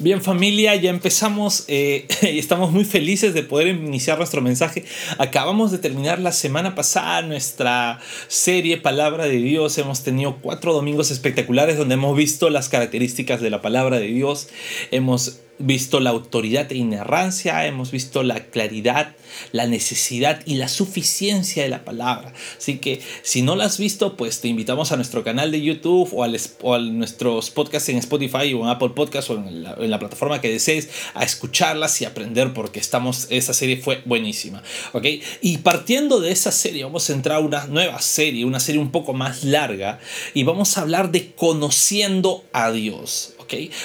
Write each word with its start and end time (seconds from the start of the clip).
Bien 0.00 0.22
familia, 0.22 0.76
ya 0.76 0.90
empezamos 0.90 1.64
eh, 1.66 2.06
y 2.22 2.38
estamos 2.38 2.70
muy 2.70 2.84
felices 2.84 3.34
de 3.34 3.42
poder 3.42 3.66
iniciar 3.66 4.16
nuestro 4.16 4.40
mensaje. 4.40 4.84
Acabamos 5.18 5.72
de 5.72 5.78
terminar 5.78 6.20
la 6.20 6.30
semana 6.30 6.76
pasada 6.76 7.22
nuestra 7.22 7.98
serie 8.28 8.76
Palabra 8.76 9.26
de 9.26 9.38
Dios. 9.38 9.76
Hemos 9.76 10.04
tenido 10.04 10.36
cuatro 10.40 10.72
domingos 10.72 11.10
espectaculares 11.10 11.76
donde 11.76 11.94
hemos 11.94 12.16
visto 12.16 12.48
las 12.48 12.68
características 12.68 13.40
de 13.40 13.50
la 13.50 13.60
palabra 13.60 13.98
de 13.98 14.06
Dios. 14.06 14.48
Hemos 14.92 15.40
visto 15.58 16.00
la 16.00 16.10
autoridad 16.10 16.70
e 16.70 16.76
inerrancia, 16.76 17.66
hemos 17.66 17.90
visto 17.90 18.22
la 18.22 18.44
claridad, 18.46 19.16
la 19.52 19.66
necesidad 19.66 20.40
y 20.46 20.54
la 20.54 20.68
suficiencia 20.68 21.62
de 21.62 21.68
la 21.68 21.84
palabra. 21.84 22.32
Así 22.56 22.78
que 22.78 23.00
si 23.22 23.42
no 23.42 23.56
la 23.56 23.64
has 23.64 23.78
visto, 23.78 24.16
pues 24.16 24.40
te 24.40 24.48
invitamos 24.48 24.92
a 24.92 24.96
nuestro 24.96 25.24
canal 25.24 25.50
de 25.50 25.60
YouTube 25.60 26.08
o, 26.12 26.24
a 26.24 26.78
nuestros 26.78 27.50
podcasts 27.50 27.88
en 27.88 27.98
Spotify 27.98 28.54
o 28.54 28.62
en 28.62 28.68
Apple 28.68 28.90
Podcasts 28.90 29.30
o 29.30 29.34
en 29.34 29.62
la, 29.90 29.98
plataforma 29.98 30.40
que 30.40 30.48
desees 30.48 30.88
a 31.14 31.24
escucharlas 31.24 32.00
y 32.00 32.04
aprender 32.04 32.54
porque 32.54 32.78
estamos, 32.78 33.26
esa 33.30 33.52
serie 33.52 33.78
fue 33.78 34.00
buenísima. 34.04 34.62
¿ok? 34.92 35.06
Y 35.42 35.58
partiendo 35.58 36.20
de 36.20 36.30
esa 36.30 36.52
serie 36.52 36.84
vamos 36.84 37.10
a 37.10 37.12
entrar 37.12 37.38
a 37.38 37.40
una 37.40 37.66
nueva 37.66 38.00
serie, 38.00 38.44
una 38.44 38.60
serie 38.60 38.80
un 38.80 38.92
poco 38.92 39.12
más 39.12 39.42
larga 39.42 39.98
y 40.34 40.44
vamos 40.44 40.78
a 40.78 40.82
hablar 40.82 41.10
de 41.10 41.32
conociendo 41.32 42.44
a 42.52 42.70
Dios. 42.70 43.34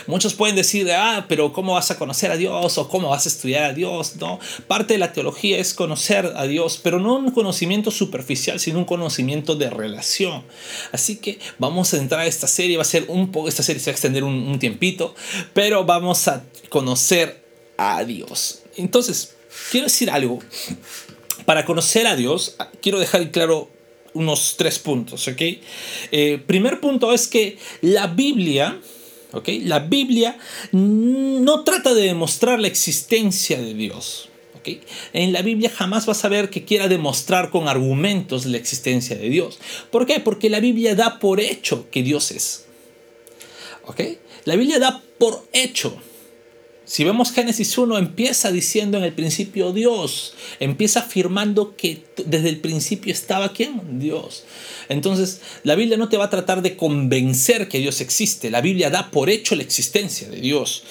Muchos 0.08 0.34
pueden 0.34 0.55
decir, 0.55 0.91
ah, 0.91 1.26
pero 1.27 1.53
¿cómo 1.53 1.73
vas 1.73 1.91
a 1.91 1.98
conocer 1.98 2.31
a 2.31 2.38
Dios? 2.38 2.77
o 2.77 2.90
¿cómo 2.90 3.10
vas 3.10 3.26
a 3.26 3.29
estudiar 3.29 3.63
a 3.63 3.74
Dios? 3.74 4.15
No, 4.18 4.40
parte 4.68 4.93
de 4.93 4.99
la 4.99 5.13
teología 5.13 5.57
es 5.57 5.74
conocer 5.74 6.34
a 6.35 6.46
Dios, 6.46 6.79
pero 6.82 6.99
no 6.99 7.15
un 7.15 7.32
conocimiento 7.32 7.91
superficial, 7.91 8.60
sino 8.60 8.79
un 8.79 8.85
conocimiento 8.85 9.55
de 9.55 9.70
relación. 9.70 10.43
Así 10.91 11.18
que 11.18 11.40
vamos 11.60 11.93
a 11.93 11.98
entrar 11.98 12.21
a 12.21 12.26
esta 12.26 12.48
serie, 12.48 12.77
va 12.77 12.84
a 12.84 12.85
ser 12.85 13.05
un 13.07 13.32
poco, 13.32 13.48
esta 13.48 13.63
serie 13.63 13.79
se 13.79 13.90
va 13.90 13.93
a 13.93 13.96
extender 13.96 14.24
un, 14.24 14.34
un 14.34 14.60
tiempito, 14.60 15.15
pero 15.54 15.85
vamos 15.85 16.27
a 16.27 16.43
conocer 16.70 17.43
a 17.77 18.04
Dios. 18.04 18.63
Entonces, 18.77 19.35
quiero 19.71 19.85
decir 19.85 20.09
algo. 20.09 20.40
Para 21.46 21.65
conocer 21.65 22.07
a 22.07 22.15
Dios, 22.15 22.55
quiero 22.82 22.99
dejar 22.99 23.32
claro 23.32 23.70
unos 24.13 24.55
tres 24.57 24.80
puntos, 24.80 25.27
¿ok? 25.27 25.41
Eh, 26.12 26.41
primer 26.46 26.80
punto 26.80 27.13
es 27.13 27.27
que 27.27 27.57
la 27.82 28.07
Biblia 28.07 28.80
la 29.63 29.79
Biblia 29.79 30.37
no 30.71 31.63
trata 31.63 31.93
de 31.93 32.03
demostrar 32.03 32.59
la 32.59 32.67
existencia 32.67 33.62
de 33.62 33.73
Dios. 33.73 34.29
En 35.12 35.34
la 35.34 35.41
Biblia 35.41 35.70
jamás 35.70 36.05
vas 36.05 36.23
a 36.23 36.29
ver 36.29 36.49
que 36.49 36.63
quiera 36.63 36.87
demostrar 36.87 37.49
con 37.49 37.67
argumentos 37.67 38.45
la 38.45 38.57
existencia 38.57 39.17
de 39.17 39.29
Dios. 39.29 39.59
¿Por 39.91 40.05
qué? 40.05 40.20
Porque 40.20 40.49
la 40.49 40.59
Biblia 40.59 40.95
da 40.95 41.20
por 41.20 41.41
hecho 41.41 41.90
que 41.90 42.03
Dios 42.03 42.31
es. 42.31 42.65
La 44.45 44.55
Biblia 44.55 44.79
da 44.79 45.01
por 45.17 45.45
hecho 45.51 45.97
si 46.85 47.03
vemos 47.03 47.31
Génesis 47.31 47.77
1, 47.77 47.98
empieza 47.98 48.51
diciendo 48.51 48.98
en 48.98 49.05
el 49.05 49.13
principio 49.13 49.71
Dios, 49.71 50.34
empieza 50.59 50.99
afirmando 50.99 51.75
que 51.75 52.03
desde 52.25 52.49
el 52.49 52.59
principio 52.59 53.13
estaba 53.13 53.53
quién? 53.53 53.99
Dios. 53.99 54.43
Entonces, 54.90 55.41
la 55.63 55.75
Biblia 55.75 55.98
no 55.98 56.09
te 56.09 56.17
va 56.17 56.25
a 56.25 56.29
tratar 56.29 56.62
de 56.62 56.75
convencer 56.75 57.70
que 57.70 57.79
Dios 57.79 58.01
existe, 58.01 58.51
la 58.51 58.62
Biblia 58.62 58.90
da 58.90 59.12
por 59.12 59.29
hecho 59.29 59.55
la 59.55 59.63
existencia 59.63 60.29
de 60.29 60.41
Dios. 60.41 60.84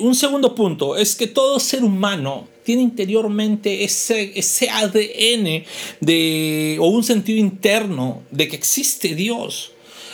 Un 0.00 0.14
segundo 0.14 0.54
punto 0.54 0.96
es 0.96 1.14
que 1.14 1.26
todo 1.26 1.60
ser 1.60 1.84
humano 1.84 2.48
tiene 2.64 2.82
interiormente 2.82 3.84
ese, 3.84 4.32
ese 4.34 4.70
ADN 4.70 5.64
de, 6.00 6.78
o 6.80 6.88
un 6.88 7.04
sentido 7.04 7.38
interno 7.38 8.22
de 8.30 8.48
que 8.48 8.56
existe 8.56 9.14
Dios. 9.14 9.72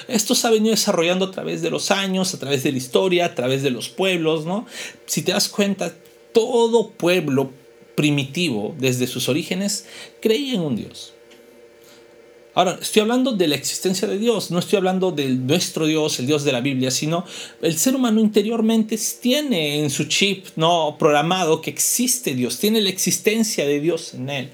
Esto 0.08 0.34
se 0.34 0.46
ha 0.46 0.50
venido 0.50 0.72
desarrollando 0.72 1.26
a 1.26 1.30
través 1.30 1.62
de 1.62 1.70
los 1.70 1.90
años, 1.90 2.34
a 2.34 2.38
través 2.38 2.62
de 2.62 2.72
la 2.72 2.78
historia, 2.78 3.26
a 3.26 3.34
través 3.34 3.62
de 3.62 3.70
los 3.70 3.88
pueblos, 3.88 4.44
¿no? 4.44 4.66
Si 5.06 5.22
te 5.22 5.32
das 5.32 5.48
cuenta, 5.48 5.94
todo 6.32 6.90
pueblo 6.90 7.50
primitivo, 7.94 8.74
desde 8.78 9.06
sus 9.06 9.28
orígenes, 9.28 9.86
creía 10.20 10.54
en 10.54 10.60
un 10.60 10.76
Dios. 10.76 11.12
Ahora, 12.54 12.78
estoy 12.82 13.00
hablando 13.00 13.32
de 13.32 13.48
la 13.48 13.54
existencia 13.54 14.06
de 14.06 14.18
Dios, 14.18 14.50
no 14.50 14.58
estoy 14.58 14.76
hablando 14.76 15.10
de 15.10 15.26
nuestro 15.30 15.86
Dios, 15.86 16.18
el 16.18 16.26
Dios 16.26 16.44
de 16.44 16.52
la 16.52 16.60
Biblia, 16.60 16.90
sino 16.90 17.24
el 17.62 17.78
ser 17.78 17.96
humano 17.96 18.20
interiormente 18.20 18.98
tiene 19.22 19.80
en 19.80 19.88
su 19.88 20.04
chip 20.04 20.48
no 20.56 20.96
programado 20.98 21.62
que 21.62 21.70
existe 21.70 22.34
Dios, 22.34 22.58
tiene 22.58 22.82
la 22.82 22.90
existencia 22.90 23.66
de 23.66 23.80
Dios 23.80 24.12
en 24.12 24.28
él. 24.28 24.50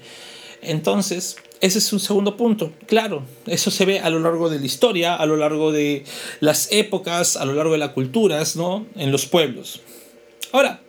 Entonces, 0.61 1.35
ese 1.61 1.79
es 1.79 1.91
un 1.91 1.99
segundo 1.99 2.37
punto. 2.37 2.73
Claro, 2.87 3.23
eso 3.45 3.71
se 3.71 3.85
ve 3.85 3.99
a 3.99 4.09
lo 4.09 4.19
largo 4.19 4.49
de 4.49 4.59
la 4.59 4.65
historia, 4.65 5.15
a 5.15 5.25
lo 5.25 5.35
largo 5.35 5.71
de 5.71 6.03
las 6.39 6.71
épocas, 6.71 7.35
a 7.35 7.45
lo 7.45 7.53
largo 7.53 7.73
de 7.73 7.79
las 7.79 7.91
culturas, 7.91 8.55
¿no? 8.55 8.85
En 8.95 9.11
los 9.11 9.25
pueblos. 9.25 9.81
Ahora, 10.51 10.81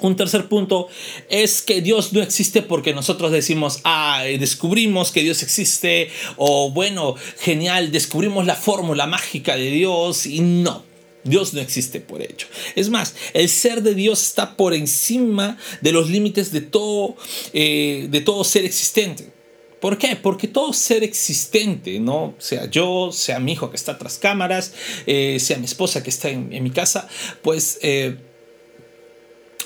un 0.00 0.16
tercer 0.16 0.48
punto 0.48 0.88
es 1.28 1.60
que 1.60 1.82
Dios 1.82 2.12
no 2.12 2.22
existe 2.22 2.62
porque 2.62 2.94
nosotros 2.94 3.32
decimos, 3.32 3.80
ah, 3.84 4.22
descubrimos 4.38 5.10
que 5.12 5.22
Dios 5.22 5.42
existe, 5.42 6.08
o 6.36 6.70
bueno, 6.70 7.16
genial, 7.40 7.90
descubrimos 7.90 8.46
la 8.46 8.54
fórmula 8.54 9.06
mágica 9.06 9.56
de 9.56 9.70
Dios, 9.70 10.26
y 10.26 10.40
no. 10.40 10.84
Dios 11.24 11.52
no 11.52 11.60
existe 11.60 12.00
por 12.00 12.22
hecho. 12.22 12.46
Es 12.74 12.90
más, 12.90 13.14
el 13.34 13.48
ser 13.48 13.82
de 13.82 13.94
Dios 13.94 14.22
está 14.22 14.56
por 14.56 14.72
encima 14.72 15.58
de 15.82 15.92
los 15.92 16.08
límites 16.08 16.52
de 16.52 16.60
todo, 16.60 17.16
eh, 17.52 18.06
de 18.08 18.20
todo 18.20 18.44
ser 18.44 18.64
existente. 18.64 19.37
¿Por 19.80 19.96
qué? 19.96 20.16
Porque 20.16 20.48
todo 20.48 20.72
ser 20.72 21.04
existente, 21.04 22.00
¿no? 22.00 22.34
Sea 22.38 22.68
yo, 22.68 23.10
sea 23.12 23.38
mi 23.38 23.52
hijo 23.52 23.70
que 23.70 23.76
está 23.76 23.96
tras 23.96 24.18
cámaras, 24.18 24.72
eh, 25.06 25.38
sea 25.40 25.58
mi 25.58 25.66
esposa 25.66 26.02
que 26.02 26.10
está 26.10 26.28
en, 26.30 26.62
mi 26.62 26.70
casa, 26.70 27.08
pues, 27.42 27.78
eh, 27.82 28.16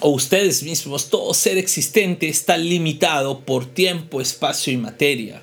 o 0.01 0.11
ustedes 0.11 0.63
mismos, 0.63 1.09
todo 1.09 1.33
ser 1.33 1.57
existente 1.57 2.29
está 2.29 2.59
limitado 2.59 3.41
por 3.41 3.67
tiempo, 3.67 4.21
espacio 4.21 4.73
y 4.73 4.77
materia. 4.77 5.43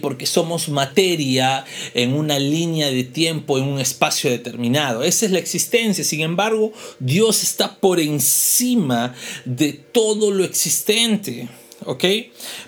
Porque 0.00 0.24
somos 0.24 0.70
materia 0.70 1.66
en 1.92 2.14
una 2.14 2.38
línea 2.38 2.90
de 2.90 3.04
tiempo, 3.04 3.58
en 3.58 3.64
un 3.64 3.78
espacio 3.78 4.30
determinado. 4.30 5.02
Esa 5.02 5.26
es 5.26 5.32
la 5.32 5.38
existencia. 5.38 6.04
Sin 6.04 6.22
embargo, 6.22 6.72
Dios 7.00 7.42
está 7.42 7.76
por 7.76 8.00
encima 8.00 9.14
de 9.44 9.74
todo 9.74 10.30
lo 10.30 10.42
existente. 10.42 11.48
¿Ok? 11.84 12.04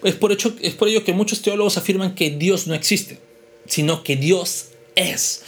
Es 0.05 0.15
por, 0.15 0.33
hecho, 0.33 0.55
es 0.61 0.75
por 0.75 0.89
ello 0.89 1.05
que 1.05 1.13
muchos 1.13 1.43
teólogos 1.43 1.77
afirman 1.77 2.15
que 2.15 2.31
Dios 2.31 2.67
no 2.67 2.75
existe, 2.75 3.19
sino 3.67 4.03
que 4.03 4.17
Dios 4.17 4.69
es, 4.95 5.43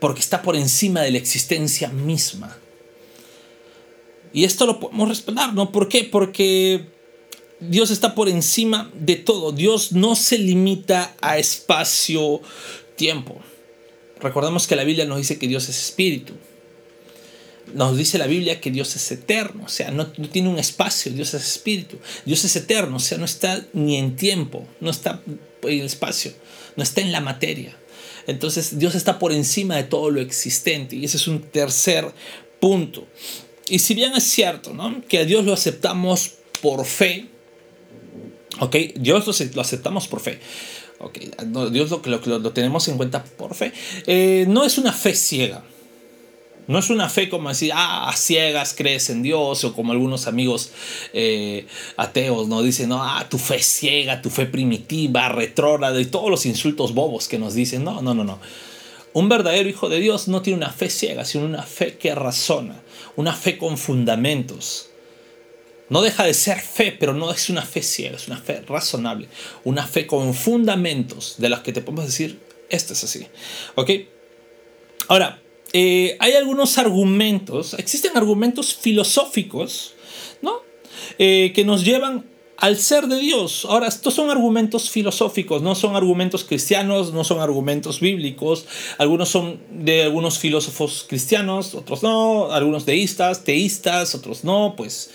porque 0.00 0.20
está 0.20 0.42
por 0.42 0.56
encima 0.56 1.02
de 1.02 1.12
la 1.12 1.18
existencia 1.18 1.88
misma. 1.88 2.58
Y 4.32 4.44
esto 4.44 4.66
lo 4.66 4.80
podemos 4.80 5.08
respaldar, 5.08 5.54
¿no? 5.54 5.72
¿Por 5.72 5.88
qué? 5.88 6.04
Porque 6.04 6.84
Dios 7.60 7.90
está 7.90 8.14
por 8.14 8.28
encima 8.28 8.90
de 8.94 9.16
todo. 9.16 9.52
Dios 9.52 9.92
no 9.92 10.14
se 10.14 10.38
limita 10.38 11.16
a 11.22 11.38
espacio-tiempo. 11.38 13.40
Recordemos 14.20 14.66
que 14.66 14.76
la 14.76 14.84
Biblia 14.84 15.06
nos 15.06 15.18
dice 15.18 15.38
que 15.38 15.48
Dios 15.48 15.68
es 15.68 15.78
espíritu 15.78 16.34
nos 17.76 17.96
dice 17.96 18.16
la 18.16 18.26
Biblia 18.26 18.60
que 18.60 18.70
Dios 18.70 18.96
es 18.96 19.12
eterno, 19.12 19.64
o 19.66 19.68
sea, 19.68 19.90
no, 19.90 20.06
tiene 20.06 20.48
un 20.48 20.58
espacio, 20.58 21.12
Dios 21.12 21.34
es 21.34 21.46
espíritu, 21.46 21.98
Dios 22.24 22.42
es 22.44 22.56
eterno, 22.56 22.96
o 22.96 23.00
sea, 23.00 23.18
no 23.18 23.26
está 23.26 23.64
ni 23.74 23.96
en 23.96 24.16
tiempo, 24.16 24.66
no 24.80 24.90
está 24.90 25.22
en 25.26 25.38
el 25.62 25.84
espacio, 25.84 26.32
no 26.76 26.82
está 26.82 27.02
en 27.02 27.12
la 27.12 27.20
materia. 27.20 27.76
Entonces 28.26 28.78
Dios 28.78 28.94
está 28.94 29.18
por 29.18 29.30
encima 29.30 29.76
de 29.76 29.84
todo 29.84 30.10
lo 30.10 30.20
existente 30.22 30.96
y 30.96 31.04
ese 31.04 31.18
es 31.18 31.28
un 31.28 31.42
tercer 31.42 32.10
punto. 32.60 33.06
Y 33.68 33.78
si 33.80 33.94
bien 33.94 34.14
es 34.14 34.24
cierto 34.24 34.72
¿no? 34.72 35.02
que 35.06 35.18
a 35.18 35.24
Dios 35.24 35.44
lo 35.44 35.52
aceptamos 35.52 36.32
por 36.62 36.86
fe, 36.86 37.26
¿ok? 38.58 38.74
Dios 38.96 39.26
lo, 39.54 39.60
aceptamos 39.60 40.08
por 40.08 40.20
fe. 40.20 40.40
Okay, 40.98 41.30
Dios 41.72 41.90
lo, 41.90 42.00
lo, 42.02 42.38
lo, 42.38 42.52
tenemos 42.52 42.88
en 42.88 42.96
cuenta 42.96 43.22
por 43.22 43.54
fe. 43.54 43.70
Eh, 44.06 44.46
no 44.48 44.64
es 44.64 44.78
una 44.78 44.94
fe 44.94 45.14
ciega. 45.14 45.62
No 46.68 46.80
es 46.80 46.90
una 46.90 47.08
fe 47.08 47.28
como 47.28 47.48
decir, 47.48 47.70
ah, 47.74 48.08
a 48.08 48.16
ciegas 48.16 48.74
crees 48.76 49.08
en 49.10 49.22
Dios, 49.22 49.62
o 49.64 49.72
como 49.72 49.92
algunos 49.92 50.26
amigos 50.26 50.72
eh, 51.12 51.66
ateos 51.96 52.48
no 52.48 52.62
dicen, 52.62 52.88
no, 52.88 53.02
ah, 53.02 53.26
tu 53.28 53.38
fe 53.38 53.62
ciega, 53.62 54.20
tu 54.20 54.30
fe 54.30 54.46
primitiva, 54.46 55.28
retrógrada, 55.28 56.00
y 56.00 56.06
todos 56.06 56.28
los 56.28 56.44
insultos 56.44 56.92
bobos 56.92 57.28
que 57.28 57.38
nos 57.38 57.54
dicen. 57.54 57.84
No, 57.84 58.02
no, 58.02 58.14
no, 58.14 58.24
no. 58.24 58.40
Un 59.12 59.28
verdadero 59.28 59.68
hijo 59.68 59.88
de 59.88 60.00
Dios 60.00 60.28
no 60.28 60.42
tiene 60.42 60.58
una 60.58 60.70
fe 60.70 60.90
ciega, 60.90 61.24
sino 61.24 61.44
una 61.44 61.62
fe 61.62 61.96
que 61.96 62.14
razona, 62.14 62.82
una 63.14 63.32
fe 63.32 63.56
con 63.56 63.78
fundamentos. 63.78 64.90
No 65.88 66.02
deja 66.02 66.24
de 66.24 66.34
ser 66.34 66.60
fe, 66.60 66.90
pero 66.98 67.14
no 67.14 67.30
es 67.30 67.48
una 67.48 67.62
fe 67.62 67.80
ciega, 67.80 68.16
es 68.16 68.26
una 68.26 68.38
fe 68.38 68.60
razonable, 68.66 69.28
una 69.62 69.86
fe 69.86 70.06
con 70.06 70.34
fundamentos 70.34 71.36
de 71.38 71.48
los 71.48 71.60
que 71.60 71.72
te 71.72 71.80
podemos 71.80 72.06
decir, 72.06 72.40
esto 72.68 72.92
es 72.92 73.04
así. 73.04 73.26
¿Ok? 73.76 73.90
Ahora, 75.08 75.40
eh, 75.78 76.16
hay 76.20 76.32
algunos 76.32 76.78
argumentos, 76.78 77.74
existen 77.74 78.16
argumentos 78.16 78.74
filosóficos, 78.74 79.92
¿no? 80.40 80.62
Eh, 81.18 81.52
que 81.54 81.66
nos 81.66 81.84
llevan 81.84 82.24
al 82.58 82.78
ser 82.78 83.06
de 83.06 83.18
Dios. 83.18 83.66
Ahora, 83.68 83.86
estos 83.86 84.14
son 84.14 84.30
argumentos 84.30 84.88
filosóficos, 84.90 85.60
no 85.60 85.74
son 85.74 85.94
argumentos 85.94 86.44
cristianos, 86.44 87.12
no 87.12 87.22
son 87.22 87.40
argumentos 87.40 88.00
bíblicos. 88.00 88.64
Algunos 88.98 89.28
son 89.28 89.60
de 89.70 90.04
algunos 90.04 90.38
filósofos 90.38 91.04
cristianos, 91.06 91.74
otros 91.74 92.02
no, 92.02 92.50
algunos 92.50 92.86
deístas, 92.86 93.44
teístas, 93.44 94.14
otros 94.14 94.44
no, 94.44 94.74
pues. 94.76 95.10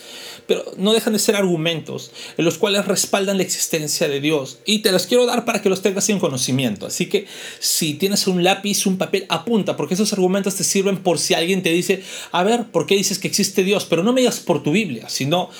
Pero 0.46 0.64
no 0.76 0.92
dejan 0.92 1.12
de 1.12 1.18
ser 1.18 1.36
argumentos 1.36 2.12
en 2.36 2.44
los 2.44 2.58
cuales 2.58 2.86
respaldan 2.86 3.38
la 3.38 3.42
existencia 3.42 4.08
de 4.08 4.20
Dios. 4.20 4.58
Y 4.64 4.80
te 4.80 4.92
los 4.92 5.06
quiero 5.06 5.26
dar 5.26 5.44
para 5.44 5.62
que 5.62 5.68
los 5.68 5.82
tengas 5.82 6.08
en 6.10 6.20
conocimiento. 6.20 6.86
Así 6.86 7.06
que 7.06 7.26
si 7.58 7.94
tienes 7.94 8.26
un 8.26 8.44
lápiz, 8.44 8.86
un 8.86 8.98
papel, 8.98 9.26
apunta, 9.28 9.76
porque 9.76 9.94
esos 9.94 10.12
argumentos 10.12 10.54
te 10.54 10.64
sirven 10.64 11.02
por 11.02 11.18
si 11.18 11.34
alguien 11.34 11.62
te 11.62 11.70
dice, 11.70 12.02
a 12.30 12.44
ver, 12.44 12.66
¿por 12.70 12.86
qué 12.86 12.94
dices 12.94 13.18
que 13.18 13.28
existe 13.28 13.64
Dios? 13.64 13.84
Pero 13.84 14.04
no 14.04 14.12
me 14.12 14.20
digas 14.20 14.40
por 14.40 14.62
tu 14.62 14.70
Biblia, 14.70 15.08
sino 15.08 15.50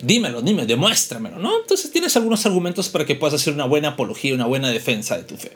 dímelo, 0.00 0.42
dime, 0.42 0.66
demuéstramelo, 0.66 1.38
¿no? 1.38 1.60
Entonces 1.60 1.90
tienes 1.90 2.16
algunos 2.16 2.44
argumentos 2.46 2.88
para 2.88 3.04
que 3.04 3.14
puedas 3.14 3.34
hacer 3.34 3.54
una 3.54 3.64
buena 3.64 3.90
apología, 3.90 4.34
una 4.34 4.46
buena 4.46 4.70
defensa 4.70 5.16
de 5.16 5.24
tu 5.24 5.36
fe. 5.36 5.52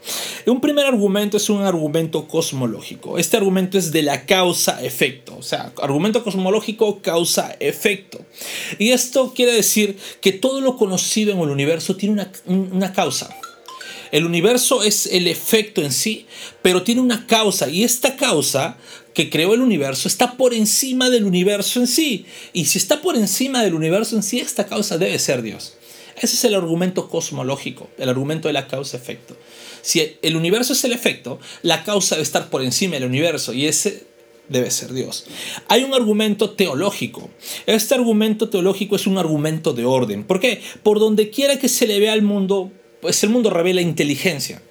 Un 0.46 0.61
primer 0.61 0.87
argumento 0.87 1.37
es 1.37 1.50
un 1.50 1.62
argumento 1.62 2.26
cosmológico. 2.29 3.19
Este 3.19 3.37
argumento 3.37 3.79
es 3.79 3.93
de 3.93 4.02
la 4.02 4.26
causa-efecto, 4.26 5.37
o 5.37 5.43
sea, 5.43 5.73
argumento 5.82 6.25
cosmológico, 6.25 7.00
causa-efecto. 7.00 8.25
Y 8.79 8.90
esto 8.90 9.32
quiere 9.35 9.52
decir 9.52 9.99
que 10.20 10.32
todo 10.32 10.61
lo 10.61 10.76
conocido 10.76 11.32
en 11.32 11.41
el 11.41 11.50
universo 11.50 11.96
tiene 11.96 12.14
una, 12.14 12.32
una 12.46 12.93
causa. 12.93 13.37
El 14.11 14.25
universo 14.25 14.82
es 14.82 15.06
el 15.06 15.29
efecto 15.29 15.82
en 15.82 15.93
sí, 15.93 16.26
pero 16.62 16.82
tiene 16.82 17.00
una 17.00 17.26
causa 17.26 17.69
y 17.69 17.84
esta 17.84 18.17
causa 18.17 18.79
que 19.14 19.31
creó 19.31 19.55
el 19.55 19.60
universo 19.60 20.08
está 20.08 20.37
por 20.37 20.55
encima 20.55 21.10
del 21.10 21.25
universo 21.25 21.81
en 21.81 21.87
sí. 21.87 22.26
Y 22.52 22.66
si 22.66 22.78
está 22.78 23.02
por 23.02 23.16
encima 23.16 23.62
del 23.62 23.75
universo 23.75 24.16
en 24.16 24.22
sí, 24.22 24.40
esta 24.40 24.66
causa 24.66 24.99
debe 24.99 25.19
ser 25.19 25.43
Dios. 25.43 25.75
Ese 26.16 26.34
es 26.34 26.44
el 26.44 26.55
argumento 26.55 27.08
cosmológico, 27.08 27.88
el 27.99 28.08
argumento 28.08 28.49
de 28.49 28.55
la 28.55 28.66
causa-efecto. 28.66 29.37
Si 29.82 30.16
el 30.22 30.37
universo 30.37 30.72
es 30.72 30.84
el 30.84 30.93
efecto, 30.93 31.38
la 31.62 31.84
causa 31.84 32.16
debe 32.16 32.25
estar 32.25 32.50
por 32.50 32.62
encima 32.62 32.94
del 32.94 33.05
universo 33.05 33.52
y 33.52 33.66
ese 33.66 34.06
debe 34.49 34.70
ser 34.70 34.93
Dios. 34.93 35.26
Hay 35.69 35.84
un 35.84 35.94
argumento 35.94 36.50
teológico. 36.50 37.31
Este 37.66 37.94
argumento 37.94 38.49
teológico 38.49 38.96
es 38.96 39.06
un 39.06 39.19
argumento 39.19 39.72
de 39.72 39.84
orden. 39.84 40.25
¿Por 40.25 40.40
qué? 40.40 40.60
Por 40.82 40.99
donde 40.99 41.31
quiera 41.31 41.58
que 41.58 41.69
se 41.69 41.87
le 41.87 42.00
vea 42.00 42.12
al 42.12 42.22
mundo, 42.22 42.72
pues 43.00 43.22
el 43.22 43.31
mundo 43.31 43.50
revela 43.50 43.81
inteligencia. 43.81 44.62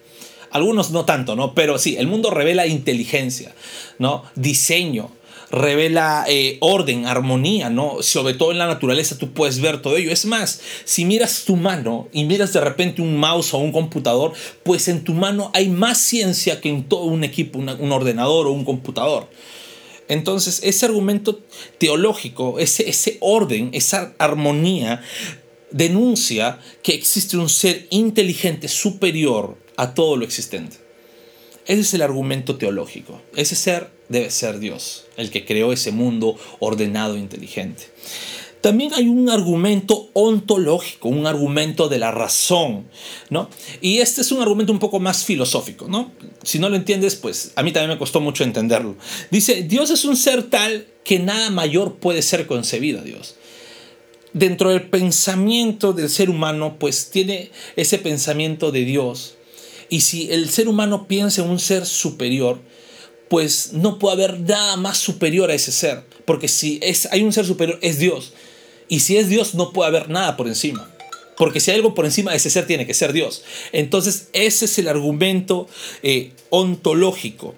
Algunos 0.51 0.91
no 0.91 1.05
tanto, 1.05 1.35
¿no? 1.35 1.53
Pero 1.53 1.77
sí, 1.77 1.97
el 1.97 2.07
mundo 2.07 2.29
revela 2.29 2.67
inteligencia, 2.67 3.53
¿no? 3.99 4.23
Diseño, 4.35 5.11
revela 5.49 6.25
eh, 6.27 6.57
orden, 6.59 7.05
armonía, 7.05 7.69
¿no? 7.69 8.01
Sobre 8.01 8.33
todo 8.33 8.51
en 8.51 8.57
la 8.57 8.67
naturaleza 8.67 9.17
tú 9.17 9.31
puedes 9.31 9.59
ver 9.59 9.81
todo 9.81 9.97
ello. 9.97 10.11
Es 10.11 10.25
más, 10.25 10.61
si 10.83 11.05
miras 11.05 11.44
tu 11.45 11.55
mano 11.55 12.07
y 12.11 12.25
miras 12.25 12.53
de 12.53 12.61
repente 12.61 13.01
un 13.01 13.17
mouse 13.17 13.53
o 13.53 13.57
un 13.59 13.71
computador, 13.71 14.33
pues 14.63 14.88
en 14.88 15.03
tu 15.03 15.13
mano 15.13 15.51
hay 15.53 15.69
más 15.69 15.97
ciencia 15.99 16.59
que 16.61 16.69
en 16.69 16.83
todo 16.83 17.03
un 17.03 17.23
equipo, 17.23 17.59
un 17.59 17.91
ordenador 17.91 18.47
o 18.47 18.51
un 18.51 18.65
computador. 18.65 19.29
Entonces, 20.09 20.61
ese 20.63 20.85
argumento 20.85 21.41
teológico, 21.77 22.59
ese, 22.59 22.89
ese 22.89 23.17
orden, 23.19 23.71
esa 23.73 24.13
armonía, 24.19 25.01
denuncia 25.71 26.59
que 26.81 26.94
existe 26.94 27.35
un 27.35 27.49
ser 27.49 27.88
inteligente 27.89 28.69
superior 28.69 29.57
a 29.77 29.94
todo 29.94 30.18
lo 30.18 30.25
existente. 30.25 30.77
Ese 31.65 31.81
es 31.81 31.94
el 31.94 32.01
argumento 32.01 32.57
teológico. 32.57 33.21
Ese 33.35 33.56
ser 33.56 33.89
debe 34.09 34.31
ser 34.31 34.59
Dios, 34.59 35.06
el 35.18 35.31
que 35.31 35.45
creó 35.45 35.74
ese 35.74 35.91
mundo 35.91 36.38
ordenado 36.59 37.15
e 37.15 37.19
inteligente. 37.19 37.83
También 38.62 38.94
hay 38.95 39.07
un 39.07 39.29
argumento 39.29 40.09
ontológico, 40.13 41.09
un 41.09 41.27
argumento 41.27 41.89
de 41.89 42.00
la 42.00 42.12
razón, 42.12 42.88
¿no? 43.29 43.50
Y 43.81 44.00
este 44.00 44.21
es 44.21 44.31
un 44.31 44.41
argumento 44.41 44.74
un 44.74 44.79
poco 44.79 45.00
más 45.00 45.24
filosófico, 45.24 45.88
¿no? 45.88 46.12
Si 46.44 46.57
no 46.57 46.68
lo 46.68 46.75
entiendes, 46.75 47.15
pues 47.15 47.51
a 47.56 47.63
mí 47.63 47.71
también 47.71 47.91
me 47.91 48.00
costó 48.00 48.19
mucho 48.19 48.44
entenderlo. 48.44 48.95
Dice, 49.30 49.63
Dios 49.63 49.89
es 49.91 50.06
un 50.06 50.18
ser 50.18 50.44
tal 50.44 50.88
que 51.03 51.19
nada 51.19 51.50
mayor 51.51 51.95
puede 51.95 52.21
ser 52.23 52.47
concebido, 52.47 53.03
Dios. 53.03 53.35
Dentro 54.33 54.71
del 54.71 54.89
pensamiento 54.89 55.94
del 55.94 56.09
ser 56.09 56.30
humano, 56.30 56.77
pues 56.80 57.09
tiene 57.09 57.51
ese 57.75 58.00
pensamiento 58.00 58.71
de 58.71 58.85
Dios 58.85 59.36
y 59.89 60.01
si 60.01 60.31
el 60.31 60.49
ser 60.49 60.67
humano 60.67 61.07
piensa 61.07 61.41
en 61.41 61.49
un 61.49 61.59
ser 61.59 61.85
superior, 61.85 62.59
pues 63.29 63.73
no 63.73 63.99
puede 63.99 64.15
haber 64.15 64.39
nada 64.39 64.77
más 64.77 64.97
superior 64.97 65.49
a 65.49 65.53
ese 65.53 65.71
ser. 65.71 66.03
Porque 66.25 66.47
si 66.47 66.79
es, 66.81 67.07
hay 67.11 67.23
un 67.23 67.33
ser 67.33 67.45
superior, 67.45 67.79
es 67.81 67.99
Dios. 67.99 68.33
Y 68.87 69.01
si 69.01 69.17
es 69.17 69.29
Dios, 69.29 69.55
no 69.55 69.73
puede 69.73 69.89
haber 69.89 70.09
nada 70.09 70.37
por 70.37 70.47
encima. 70.47 70.89
Porque 71.37 71.59
si 71.59 71.71
hay 71.71 71.77
algo 71.77 71.93
por 71.93 72.05
encima 72.05 72.31
de 72.31 72.37
ese 72.37 72.49
ser, 72.49 72.65
tiene 72.65 72.87
que 72.87 72.93
ser 72.93 73.13
Dios. 73.13 73.43
Entonces, 73.71 74.29
ese 74.33 74.65
es 74.65 74.79
el 74.79 74.87
argumento 74.87 75.67
eh, 76.03 76.31
ontológico, 76.49 77.53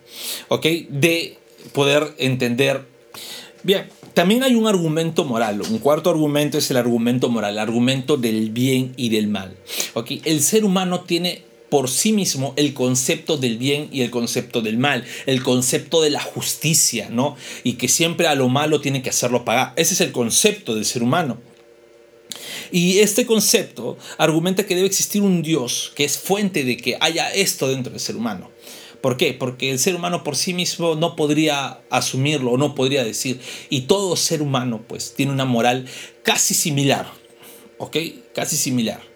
¿ok? 0.50 0.66
De 0.90 1.38
poder 1.72 2.14
entender. 2.18 2.86
Bien, 3.64 3.88
también 4.14 4.44
hay 4.44 4.56
un 4.56 4.68
argumento 4.68 5.24
moral. 5.24 5.62
Un 5.62 5.80
cuarto 5.80 6.10
argumento 6.10 6.58
es 6.58 6.70
el 6.72 6.78
argumento 6.78 7.30
moral, 7.30 7.54
el 7.54 7.60
argumento 7.60 8.18
del 8.18 8.50
bien 8.50 8.94
y 8.98 9.10
del 9.10 9.28
mal. 9.28 9.56
¿ok? 9.94 10.12
El 10.26 10.42
ser 10.42 10.66
humano 10.66 11.02
tiene 11.02 11.44
por 11.70 11.90
sí 11.90 12.12
mismo 12.14 12.54
el 12.56 12.74
concepto 12.74 13.38
del 13.38 13.58
bien 13.58 13.90
y 13.92 14.02
el 14.02 14.10
concepto 14.10 14.62
del 14.62 14.78
mal, 14.78 15.06
el 15.26 15.44
concepto 15.44 16.02
de 16.02 16.10
la 16.10 16.22
justicia, 16.22 17.10
¿no? 17.10 17.36
Y 17.64 17.74
que 17.74 17.88
siempre 17.88 18.28
a 18.28 18.36
lo 18.36 18.50
malo 18.50 18.82
tiene 18.82 19.02
que 19.02 19.10
hacerlo 19.10 19.46
pagar. 19.46 19.74
Ese 19.76 19.94
es 19.94 20.02
el 20.02 20.12
concepto 20.12 20.76
del 20.76 20.86
ser 20.86 21.04
humano. 21.04 21.38
Y 22.72 23.00
este 23.00 23.26
concepto 23.26 23.98
argumenta 24.18 24.66
que 24.66 24.76
debe 24.76 24.88
existir 24.88 25.22
un 25.22 25.42
Dios 25.42 25.92
que 25.96 26.04
es 26.04 26.18
fuente 26.18 26.64
de 26.64 26.78
que 26.78 26.98
haya 27.00 27.32
esto 27.34 27.68
dentro 27.68 27.92
del 27.92 28.00
ser 28.00 28.16
humano. 28.16 28.52
¿Por 29.02 29.18
qué? 29.18 29.34
Porque 29.34 29.72
el 29.72 29.80
ser 29.80 29.96
humano 29.96 30.24
por 30.24 30.36
sí 30.36 30.54
mismo 30.54 30.96
no 30.96 31.16
podría 31.16 31.80
asumirlo 31.90 32.58
no 32.58 32.76
podría 32.76 33.04
decir. 33.04 33.40
Y 33.70 33.82
todo 33.82 34.16
ser 34.16 34.42
humano 34.42 34.84
pues 34.88 35.14
tiene 35.16 35.32
una 35.32 35.46
moral 35.46 35.86
casi 36.24 36.54
similar. 36.54 37.08
¿Ok? 37.78 37.98
Casi 38.34 38.58
similar. 38.58 39.09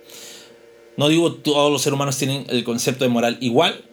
No 0.97 1.09
digo 1.09 1.33
todos 1.33 1.71
los 1.71 1.81
seres 1.81 1.95
humanos 1.95 2.17
tienen 2.17 2.45
el 2.49 2.63
concepto 2.63 3.03
de 3.03 3.09
moral 3.09 3.37
igual, 3.41 3.83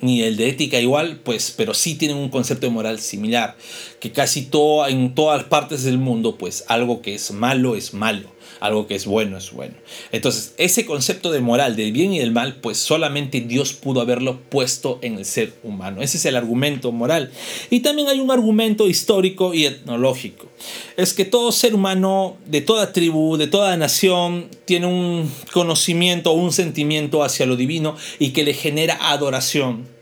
ni 0.00 0.22
el 0.22 0.36
de 0.36 0.48
ética 0.48 0.80
igual, 0.80 1.20
pues, 1.24 1.54
pero 1.56 1.72
sí 1.72 1.94
tienen 1.94 2.18
un 2.18 2.28
concepto 2.28 2.66
de 2.66 2.72
moral 2.72 3.00
similar, 3.00 3.56
que 4.00 4.12
casi 4.12 4.42
todo, 4.42 4.86
en 4.86 5.14
todas 5.14 5.44
partes 5.44 5.84
del 5.84 5.98
mundo, 5.98 6.36
pues 6.36 6.64
algo 6.68 7.00
que 7.00 7.14
es 7.14 7.30
malo 7.30 7.76
es 7.76 7.94
malo 7.94 8.33
algo 8.60 8.86
que 8.86 8.94
es 8.94 9.06
bueno 9.06 9.36
es 9.36 9.52
bueno. 9.52 9.74
Entonces, 10.12 10.54
ese 10.58 10.86
concepto 10.86 11.30
de 11.30 11.40
moral, 11.40 11.76
del 11.76 11.92
bien 11.92 12.12
y 12.12 12.18
del 12.18 12.32
mal, 12.32 12.56
pues 12.56 12.78
solamente 12.78 13.40
Dios 13.40 13.72
pudo 13.72 14.00
haberlo 14.00 14.40
puesto 14.40 14.98
en 15.02 15.18
el 15.18 15.24
ser 15.24 15.54
humano. 15.62 16.02
Ese 16.02 16.16
es 16.16 16.24
el 16.24 16.36
argumento 16.36 16.92
moral. 16.92 17.30
Y 17.70 17.80
también 17.80 18.08
hay 18.08 18.20
un 18.20 18.30
argumento 18.30 18.88
histórico 18.88 19.54
y 19.54 19.66
etnológico. 19.66 20.48
Es 20.96 21.14
que 21.14 21.24
todo 21.24 21.52
ser 21.52 21.74
humano 21.74 22.36
de 22.46 22.60
toda 22.60 22.92
tribu, 22.92 23.36
de 23.36 23.46
toda 23.46 23.76
nación, 23.76 24.48
tiene 24.64 24.86
un 24.86 25.30
conocimiento 25.52 26.32
o 26.32 26.34
un 26.34 26.52
sentimiento 26.52 27.22
hacia 27.22 27.46
lo 27.46 27.56
divino 27.56 27.96
y 28.18 28.30
que 28.30 28.44
le 28.44 28.54
genera 28.54 28.98
adoración. 29.10 29.93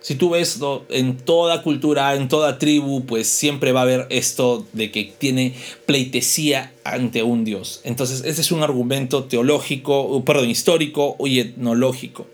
Si 0.00 0.14
tú 0.14 0.30
ves 0.30 0.60
en 0.90 1.16
toda 1.16 1.62
cultura, 1.62 2.14
en 2.14 2.28
toda 2.28 2.58
tribu, 2.58 3.04
pues 3.06 3.28
siempre 3.28 3.72
va 3.72 3.80
a 3.80 3.82
haber 3.82 4.06
esto 4.10 4.64
de 4.72 4.92
que 4.92 5.12
tiene 5.18 5.54
pleitesía 5.84 6.72
ante 6.84 7.22
un 7.22 7.44
Dios. 7.44 7.80
Entonces, 7.82 8.22
ese 8.24 8.40
es 8.40 8.52
un 8.52 8.62
argumento 8.62 9.24
teológico, 9.24 10.24
perdón, 10.24 10.48
histórico 10.48 11.16
y 11.24 11.40
etnológico. 11.40 12.26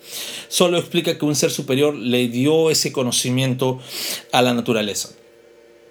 Solo 0.49 0.76
explica 0.76 1.16
que 1.16 1.25
un 1.25 1.35
ser 1.35 1.50
superior 1.50 1.95
le 1.95 2.28
dio 2.28 2.71
ese 2.71 2.92
conocimiento 2.92 3.78
a 4.33 4.42
la 4.42 4.52
naturaleza. 4.52 5.11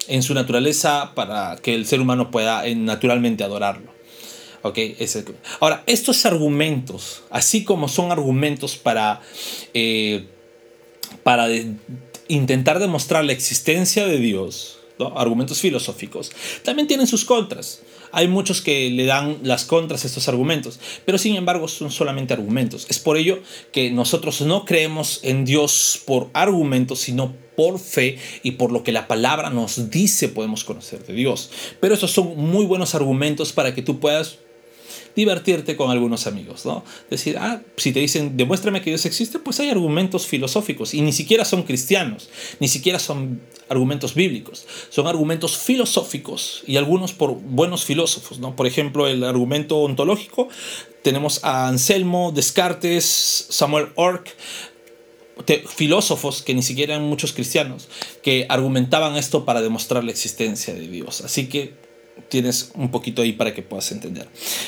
En 0.08 0.24
su 0.24 0.34
naturaleza 0.34 1.13
para 1.16 1.56
que 1.63 1.74
el 1.74 1.86
ser 1.86 2.00
humano 2.00 2.32
pueda 2.32 2.68
eh, 2.68 2.75
naturalmente 2.75 3.44
adorarlo. 3.44 3.92
Okay, 4.63 4.96
Ahora, 5.60 5.84
estos 5.88 6.24
argumentos, 6.28 7.24
así 7.32 7.63
como 7.63 7.88
son 7.88 8.12
argumentos 8.12 8.78
para 8.78 9.20
eh, 9.74 10.28
para 11.24 11.48
intentar 12.28 12.80
demostrar 12.80 13.25
la 13.25 13.34
existencia 13.34 14.06
de 14.06 14.18
Dios, 14.18 14.80
argumentos 15.16 15.60
filosóficos, 15.60 16.32
también 16.63 16.88
tienen 16.88 17.08
sus 17.08 17.25
contras. 17.25 17.82
Hay 18.13 18.28
muchos 18.28 18.62
que 18.62 18.90
le 18.90 19.06
dan 19.06 19.38
las 19.42 19.63
contras 19.63 20.04
a 20.04 20.08
estos 20.08 20.28
argumentos, 20.28 20.80
pero 21.06 21.18
sin 21.18 21.36
embargo 21.36 21.68
son 21.68 21.92
solamente 21.92 22.34
argumentos. 22.34 22.86
Es 22.90 23.00
por 23.00 23.18
ello 23.18 23.40
que 23.72 23.90
nosotros 23.90 24.42
no 24.42 24.66
creemos 24.66 25.22
en 25.24 25.46
Dios 25.46 26.01
por 26.06 26.30
argumentos, 26.34 27.00
sino 27.00 27.34
por 27.56 27.80
fe 27.80 28.18
y 28.44 28.51
por 28.51 28.72
lo 28.72 28.84
que 28.84 28.92
la 28.92 29.08
palabra 29.08 29.50
nos 29.50 29.90
dice 29.90 30.28
podemos 30.28 30.63
conocer 30.63 31.06
de 31.06 31.13
Dios. 31.13 31.51
Pero 31.80 31.94
esos 31.94 32.12
son 32.12 32.36
muy 32.36 32.66
buenos 32.66 32.96
argumentos 32.96 33.54
para 33.54 33.74
que 33.74 33.82
tú 33.82 34.00
puedas 34.00 34.40
divertirte 35.15 35.75
con 35.75 35.91
algunos 35.91 36.27
amigos, 36.27 36.65
¿no? 36.65 36.84
Decir, 37.10 37.38
ah, 37.38 37.62
si 37.77 37.91
te 37.91 38.00
dicen, 38.00 38.38
demuéstrame 38.38 38.82
que 38.82 38.89
Dios 38.91 39.06
existe, 39.06 39.39
pues 39.39 39.60
hay 39.60 39.70
argumentos 39.70 40.27
filosóficos 40.27 40.94
y 40.94 41.01
ni 41.01 41.12
siquiera 41.12 41.46
son 41.46 41.63
cristianos, 41.63 42.30
ni 42.60 42.68
siquiera 42.68 43.00
son 43.00 43.41
argumentos 43.70 44.15
bíblicos, 44.15 44.65
son 44.89 45.08
argumentos 45.08 45.58
filosóficos 45.58 46.63
y 46.68 46.77
algunos 46.77 47.13
por 47.13 47.36
buenos 47.36 47.86
filósofos, 47.86 48.39
¿no? 48.39 48.56
Por 48.56 48.68
ejemplo, 48.68 49.08
el 49.08 49.24
argumento 49.24 49.77
ontológico, 49.77 50.50
tenemos 51.03 51.44
a 51.44 51.68
Anselmo, 51.68 52.32
Descartes, 52.32 53.48
Samuel 53.50 53.89
Ork, 53.96 54.36
filósofos 55.75 56.41
que 56.41 56.53
ni 56.53 56.62
siquiera 56.62 56.96
eran 56.96 57.08
muchos 57.08 57.34
cristianos, 57.34 57.88
que 58.22 58.46
argumentaban 58.50 59.15
esto 59.18 59.46
para 59.46 59.62
demostrar 59.62 60.03
la 60.03 60.12
existencia 60.12 60.74
de 60.74 60.88
Dios. 60.88 61.22
Así 61.22 61.48
que 61.48 61.74
tienes 62.32 62.72
un 62.76 62.90
poquito 62.90 63.22
ahí 63.22 63.34
para 63.34 63.54
que 63.54 63.62
puedas 63.62 63.92
entender. 63.92 64.28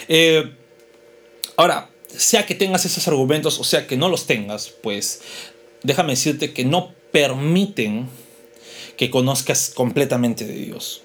Eh, 0.10 0.54
ahora, 1.56 1.90
sea 2.08 2.46
que 2.46 2.54
tengas 2.54 2.86
esos 2.86 3.08
argumentos 3.08 3.58
o 3.58 3.64
sea 3.64 3.88
que 3.88 3.98
no 3.98 4.10
los 4.10 4.28
tengas, 4.28 4.70
pues 4.70 5.22
déjame 5.82 6.12
decirte 6.12 6.54
que 6.54 6.66
no 6.66 6.94
permiten 7.12 8.08
que 8.98 9.10
conozcas 9.10 9.72
completamente 9.74 10.46
de 10.46 10.54
Dios. 10.54 11.02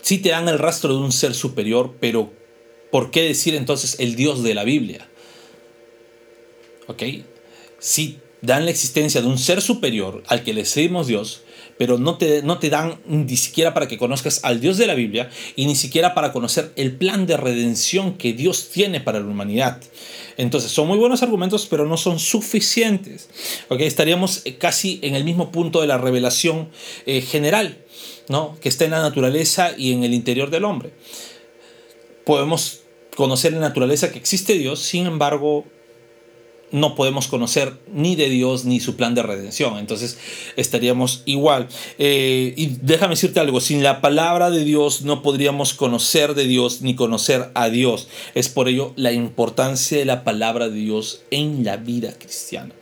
Sí 0.00 0.18
te 0.18 0.30
dan 0.30 0.48
el 0.48 0.58
rastro 0.58 0.94
de 0.94 1.00
un 1.00 1.12
ser 1.12 1.34
superior, 1.34 1.96
pero 1.98 2.32
¿por 2.90 3.10
qué 3.10 3.22
decir 3.22 3.54
entonces 3.54 3.96
el 3.98 4.14
Dios 4.14 4.42
de 4.42 4.54
la 4.54 4.64
Biblia? 4.64 5.08
¿Ok? 6.86 7.02
Sí 7.80 8.20
dan 8.42 8.64
la 8.64 8.70
existencia 8.70 9.22
de 9.22 9.26
un 9.26 9.38
ser 9.38 9.60
superior 9.60 10.22
al 10.28 10.44
que 10.44 10.52
le 10.52 10.64
seguimos 10.66 11.06
Dios, 11.06 11.42
pero 11.78 11.98
no 11.98 12.16
te, 12.16 12.42
no 12.42 12.58
te 12.58 12.70
dan 12.70 13.00
ni 13.06 13.36
siquiera 13.36 13.74
para 13.74 13.88
que 13.88 13.98
conozcas 13.98 14.40
al 14.44 14.60
Dios 14.60 14.78
de 14.78 14.86
la 14.86 14.94
Biblia 14.94 15.30
y 15.56 15.66
ni 15.66 15.76
siquiera 15.76 16.14
para 16.14 16.32
conocer 16.32 16.72
el 16.76 16.96
plan 16.96 17.26
de 17.26 17.36
redención 17.36 18.14
que 18.14 18.32
Dios 18.32 18.68
tiene 18.70 19.00
para 19.00 19.20
la 19.20 19.26
humanidad. 19.26 19.80
Entonces, 20.36 20.70
son 20.70 20.88
muy 20.88 20.98
buenos 20.98 21.22
argumentos, 21.22 21.66
pero 21.66 21.86
no 21.86 21.96
son 21.96 22.18
suficientes. 22.18 23.28
¿okay? 23.68 23.86
Estaríamos 23.86 24.42
eh, 24.44 24.56
casi 24.56 24.98
en 25.02 25.14
el 25.14 25.24
mismo 25.24 25.52
punto 25.52 25.80
de 25.80 25.86
la 25.86 25.98
revelación 25.98 26.68
eh, 27.06 27.20
general, 27.20 27.78
¿no? 28.28 28.56
que 28.60 28.68
está 28.68 28.84
en 28.84 28.92
la 28.92 29.02
naturaleza 29.02 29.72
y 29.76 29.92
en 29.92 30.04
el 30.04 30.14
interior 30.14 30.50
del 30.50 30.64
hombre. 30.64 30.92
Podemos 32.24 32.80
conocer 33.14 33.52
la 33.52 33.60
naturaleza 33.60 34.10
que 34.10 34.18
existe 34.18 34.54
Dios, 34.54 34.80
sin 34.80 35.06
embargo, 35.06 35.64
no 36.74 36.96
podemos 36.96 37.28
conocer 37.28 37.78
ni 37.92 38.16
de 38.16 38.28
Dios 38.28 38.64
ni 38.64 38.80
su 38.80 38.96
plan 38.96 39.14
de 39.14 39.22
redención. 39.22 39.78
Entonces 39.78 40.18
estaríamos 40.56 41.22
igual. 41.24 41.68
Eh, 41.98 42.52
y 42.56 42.76
déjame 42.82 43.14
decirte 43.14 43.38
algo, 43.38 43.60
sin 43.60 43.84
la 43.84 44.00
palabra 44.00 44.50
de 44.50 44.64
Dios 44.64 45.02
no 45.02 45.22
podríamos 45.22 45.72
conocer 45.72 46.34
de 46.34 46.48
Dios 46.48 46.82
ni 46.82 46.96
conocer 46.96 47.52
a 47.54 47.68
Dios. 47.68 48.08
Es 48.34 48.48
por 48.48 48.68
ello 48.68 48.92
la 48.96 49.12
importancia 49.12 49.96
de 49.98 50.04
la 50.04 50.24
palabra 50.24 50.68
de 50.68 50.80
Dios 50.80 51.22
en 51.30 51.64
la 51.64 51.76
vida 51.76 52.12
cristiana. 52.18 52.74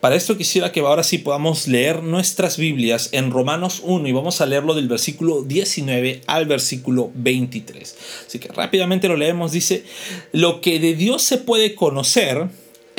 Para 0.00 0.16
esto 0.16 0.38
quisiera 0.38 0.72
que 0.72 0.80
ahora 0.80 1.02
sí 1.02 1.18
podamos 1.18 1.68
leer 1.68 2.02
nuestras 2.02 2.56
Biblias 2.56 3.10
en 3.12 3.30
Romanos 3.30 3.82
1 3.84 4.08
y 4.08 4.12
vamos 4.12 4.40
a 4.40 4.46
leerlo 4.46 4.72
del 4.72 4.88
versículo 4.88 5.42
19 5.42 6.22
al 6.26 6.46
versículo 6.46 7.10
23. 7.16 7.96
Así 8.26 8.38
que 8.38 8.48
rápidamente 8.48 9.08
lo 9.08 9.16
leemos. 9.18 9.52
Dice, 9.52 9.84
lo 10.32 10.62
que 10.62 10.80
de 10.80 10.94
Dios 10.94 11.20
se 11.20 11.36
puede 11.36 11.74
conocer, 11.74 12.48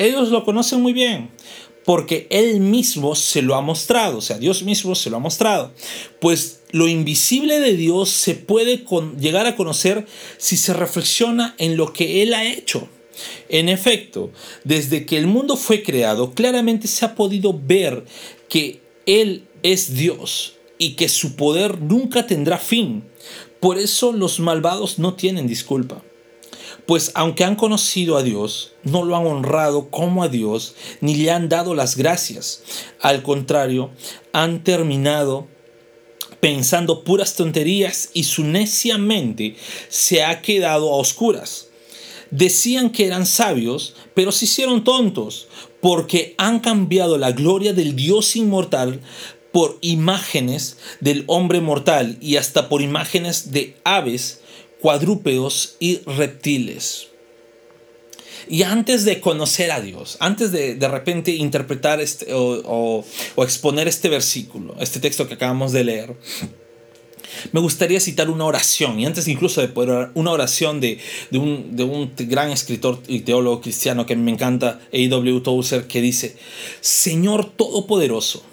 ellos 0.04 0.30
lo 0.30 0.44
conocen 0.44 0.80
muy 0.80 0.92
bien 0.92 1.30
porque 1.84 2.26
Él 2.30 2.60
mismo 2.60 3.14
se 3.14 3.42
lo 3.42 3.54
ha 3.54 3.60
mostrado, 3.60 4.18
o 4.18 4.20
sea, 4.20 4.38
Dios 4.38 4.62
mismo 4.62 4.94
se 4.94 5.10
lo 5.10 5.16
ha 5.16 5.20
mostrado. 5.20 5.72
Pues 6.20 6.60
lo 6.70 6.88
invisible 6.88 7.60
de 7.60 7.76
Dios 7.76 8.08
se 8.10 8.34
puede 8.34 8.84
llegar 9.18 9.46
a 9.46 9.56
conocer 9.56 10.06
si 10.38 10.56
se 10.56 10.72
reflexiona 10.72 11.54
en 11.58 11.76
lo 11.76 11.92
que 11.92 12.22
Él 12.22 12.34
ha 12.34 12.44
hecho. 12.44 12.88
En 13.48 13.68
efecto, 13.68 14.30
desde 14.64 15.04
que 15.04 15.18
el 15.18 15.26
mundo 15.26 15.56
fue 15.56 15.82
creado, 15.82 16.32
claramente 16.32 16.88
se 16.88 17.04
ha 17.04 17.14
podido 17.14 17.52
ver 17.52 18.04
que 18.48 18.80
Él 19.06 19.46
es 19.62 19.94
Dios 19.94 20.54
y 20.78 20.94
que 20.94 21.08
su 21.08 21.36
poder 21.36 21.80
nunca 21.80 22.26
tendrá 22.26 22.58
fin. 22.58 23.04
Por 23.60 23.78
eso 23.78 24.12
los 24.12 24.40
malvados 24.40 24.98
no 24.98 25.14
tienen 25.14 25.46
disculpa. 25.46 26.02
Pues 26.86 27.12
aunque 27.14 27.44
han 27.44 27.56
conocido 27.56 28.16
a 28.16 28.22
Dios, 28.22 28.72
no 28.82 29.04
lo 29.04 29.16
han 29.16 29.26
honrado 29.26 29.88
como 29.88 30.22
a 30.22 30.28
Dios, 30.28 30.74
ni 31.00 31.14
le 31.14 31.30
han 31.30 31.48
dado 31.48 31.74
las 31.74 31.96
gracias. 31.96 32.62
Al 33.00 33.22
contrario, 33.22 33.90
han 34.32 34.64
terminado 34.64 35.46
pensando 36.40 37.04
puras 37.04 37.36
tonterías 37.36 38.10
y 38.14 38.24
su 38.24 38.42
necia 38.42 38.98
mente 38.98 39.54
se 39.88 40.24
ha 40.24 40.42
quedado 40.42 40.92
a 40.92 40.96
oscuras. 40.96 41.68
Decían 42.32 42.90
que 42.90 43.06
eran 43.06 43.26
sabios, 43.26 43.94
pero 44.14 44.32
se 44.32 44.46
hicieron 44.46 44.82
tontos, 44.82 45.46
porque 45.80 46.34
han 46.38 46.60
cambiado 46.60 47.16
la 47.16 47.30
gloria 47.30 47.72
del 47.74 47.94
Dios 47.94 48.34
inmortal 48.34 49.00
por 49.52 49.78
imágenes 49.82 50.78
del 51.00 51.24
hombre 51.28 51.60
mortal 51.60 52.16
y 52.20 52.36
hasta 52.36 52.68
por 52.68 52.82
imágenes 52.82 53.52
de 53.52 53.76
aves 53.84 54.40
cuadrúpedos 54.82 55.76
y 55.78 56.00
reptiles. 56.04 57.06
Y 58.48 58.64
antes 58.64 59.04
de 59.04 59.20
conocer 59.20 59.70
a 59.70 59.80
Dios, 59.80 60.16
antes 60.18 60.50
de 60.50 60.74
de 60.74 60.88
repente 60.88 61.30
interpretar 61.30 62.00
este, 62.00 62.26
o, 62.34 63.04
exponer 63.36 63.86
este 63.86 64.08
versículo, 64.08 64.74
este 64.80 64.98
texto 64.98 65.28
que 65.28 65.34
acabamos 65.34 65.70
de 65.70 65.84
leer, 65.84 66.16
me 67.52 67.60
gustaría 67.60 68.00
citar 68.00 68.28
una 68.28 68.44
oración, 68.44 68.98
y 68.98 69.06
antes 69.06 69.28
incluso 69.28 69.60
de 69.60 69.68
poder 69.68 70.10
una 70.14 70.32
oración 70.32 70.80
de, 70.80 70.98
de, 71.30 71.38
un, 71.38 71.76
de 71.76 71.84
un 71.84 72.12
gran 72.18 72.50
escritor 72.50 73.00
y 73.06 73.20
teólogo 73.20 73.60
cristiano 73.60 74.04
que 74.04 74.16
me 74.16 74.32
encanta, 74.32 74.80
A.W. 74.92 75.40
Tozer, 75.42 75.86
que 75.86 76.00
dice, 76.00 76.36
Señor 76.80 77.52
Todopoderoso, 77.52 78.44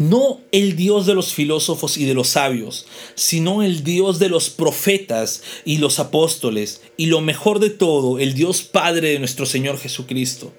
no 0.00 0.40
el 0.50 0.76
Dios 0.76 1.04
de 1.04 1.12
los 1.12 1.34
filósofos 1.34 1.98
y 1.98 2.06
de 2.06 2.14
los 2.14 2.28
sabios, 2.28 2.86
sino 3.16 3.62
el 3.62 3.84
Dios 3.84 4.18
de 4.18 4.30
los 4.30 4.48
profetas 4.48 5.42
y 5.66 5.76
los 5.76 5.98
apóstoles, 5.98 6.80
y 6.96 7.06
lo 7.06 7.20
mejor 7.20 7.58
de 7.58 7.68
todo, 7.68 8.18
el 8.18 8.32
Dios 8.32 8.62
Padre 8.62 9.10
de 9.10 9.18
nuestro 9.18 9.44
Señor 9.44 9.78
Jesucristo. 9.78 10.54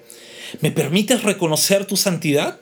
¿Me 0.59 0.69
permites 0.69 1.23
reconocer 1.23 1.87
tu 1.87 1.97
santidad? 1.97 2.61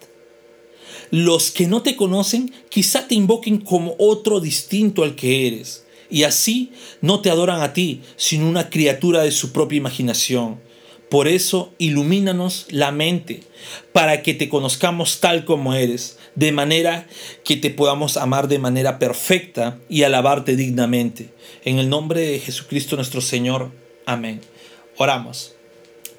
Los 1.12 1.52
que 1.52 1.68
no 1.68 1.82
te 1.82 1.98
conocen 1.98 2.54
quizá 2.70 3.10
te 3.10 3.16
invoquen 3.16 3.60
como 3.60 3.96
otro 4.00 4.40
distinto 4.40 5.04
al 5.04 5.16
que 5.16 5.48
eres, 5.48 5.86
y 6.10 6.24
así 6.24 6.72
no 7.02 7.20
te 7.20 7.30
adoran 7.30 7.62
a 7.62 7.74
ti, 7.74 8.04
sino 8.16 8.48
una 8.48 8.70
criatura 8.70 9.24
de 9.24 9.34
su 9.34 9.52
propia 9.52 9.76
imaginación. 9.76 10.62
Por 11.10 11.28
eso, 11.28 11.74
ilumínanos 11.78 12.68
la 12.70 12.94
mente, 12.94 13.44
para 13.92 14.22
que 14.22 14.34
te 14.34 14.48
conozcamos 14.48 15.20
tal 15.20 15.44
como 15.44 15.74
eres 15.74 16.19
de 16.40 16.54
manera 16.54 17.06
que 17.44 17.58
te 17.58 17.70
podamos 17.70 18.16
amar 18.16 18.48
de 18.48 18.60
manera 18.60 18.98
perfecta 18.98 19.78
y 19.90 20.04
alabarte 20.04 20.56
dignamente. 20.56 21.34
En 21.66 21.80
el 21.80 21.90
nombre 21.90 22.22
de 22.22 22.40
Jesucristo 22.40 22.96
nuestro 22.96 23.20
Señor. 23.20 23.72
Amén. 24.06 24.40
Oramos. 24.96 25.56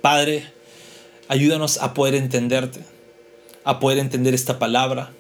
Padre, 0.03 0.45
ayúdanos 1.29 1.79
a 1.79 1.95
poder 1.95 2.15
entenderte, 2.17 2.81
a 3.65 3.81
poder 3.81 3.99
entender 3.99 4.35
esta 4.35 4.59
palabra. 4.59 5.11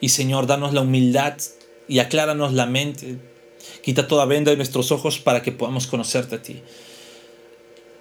Y 0.00 0.08
Señor, 0.08 0.46
danos 0.46 0.72
la 0.72 0.80
humildad 0.80 1.36
y 1.86 1.98
acláranos 1.98 2.54
la 2.54 2.64
mente. 2.64 3.18
Quita 3.82 4.08
toda 4.08 4.24
venda 4.24 4.50
de 4.50 4.56
nuestros 4.56 4.92
ojos 4.92 5.18
para 5.18 5.42
que 5.42 5.52
podamos 5.52 5.86
conocerte 5.86 6.36
a 6.36 6.42
ti. 6.42 6.62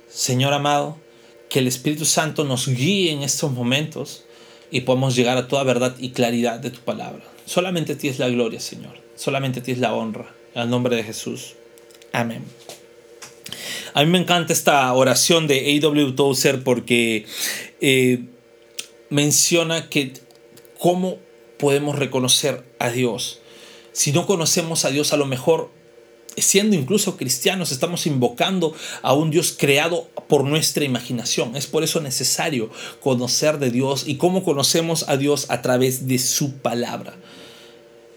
Señor 0.08 0.54
amado, 0.54 0.98
que 1.50 1.60
el 1.60 1.68
Espíritu 1.68 2.06
Santo 2.06 2.46
nos 2.46 2.70
guíe 2.70 3.12
en 3.12 3.22
estos 3.22 3.52
momentos 3.52 4.24
y 4.72 4.82
podamos 4.82 5.16
llegar 5.16 5.38
a 5.38 5.48
toda 5.48 5.64
verdad 5.64 5.96
y 6.00 6.10
claridad 6.12 6.60
de 6.60 6.72
tu 6.72 6.80
palabra. 6.80 7.24
Solamente 7.46 7.96
ti 7.96 8.08
es 8.08 8.20
la 8.20 8.30
gloria, 8.30 8.60
Señor. 8.60 8.94
Solamente 9.16 9.62
ti 9.62 9.72
es 9.72 9.80
la 9.80 9.94
honra. 9.94 10.34
En 10.54 10.64
el 10.64 10.70
nombre 10.70 10.96
de 10.96 11.04
Jesús. 11.04 11.56
Amén. 12.12 12.44
A 13.94 14.04
mí 14.04 14.12
me 14.12 14.20
encanta 14.20 14.54
esta 14.54 14.92
oración 14.94 15.48
de 15.48 15.78
A.W. 15.78 16.14
Tozer 16.14 16.64
porque 16.64 17.26
eh, 17.82 18.26
menciona 19.10 19.90
que 19.90 20.14
cómo 20.78 21.18
podemos 21.58 21.98
reconocer 21.98 22.64
a 22.80 22.90
Dios. 22.90 23.42
Si 23.92 24.12
no 24.12 24.26
conocemos 24.26 24.86
a 24.86 24.92
Dios, 24.92 25.12
a 25.12 25.18
lo 25.18 25.26
mejor 25.26 25.72
siendo 26.42 26.76
incluso 26.76 27.18
cristianos, 27.18 27.72
estamos 27.72 28.06
invocando 28.06 28.74
a 29.02 29.14
un 29.14 29.32
Dios 29.32 29.56
creado 29.58 30.08
por 30.28 30.44
nuestra 30.44 30.86
imaginación. 30.86 31.56
Es 31.56 31.68
por 31.68 31.84
eso 31.84 32.02
necesario 32.02 32.70
conocer 33.02 33.60
de 33.60 33.72
Dios 33.72 34.04
y 34.08 34.16
cómo 34.16 34.44
conocemos 34.44 35.08
a 35.08 35.18
Dios 35.18 35.48
a 35.50 35.62
través 35.62 36.08
de 36.08 36.20
su 36.20 36.58
palabra. 36.58 37.16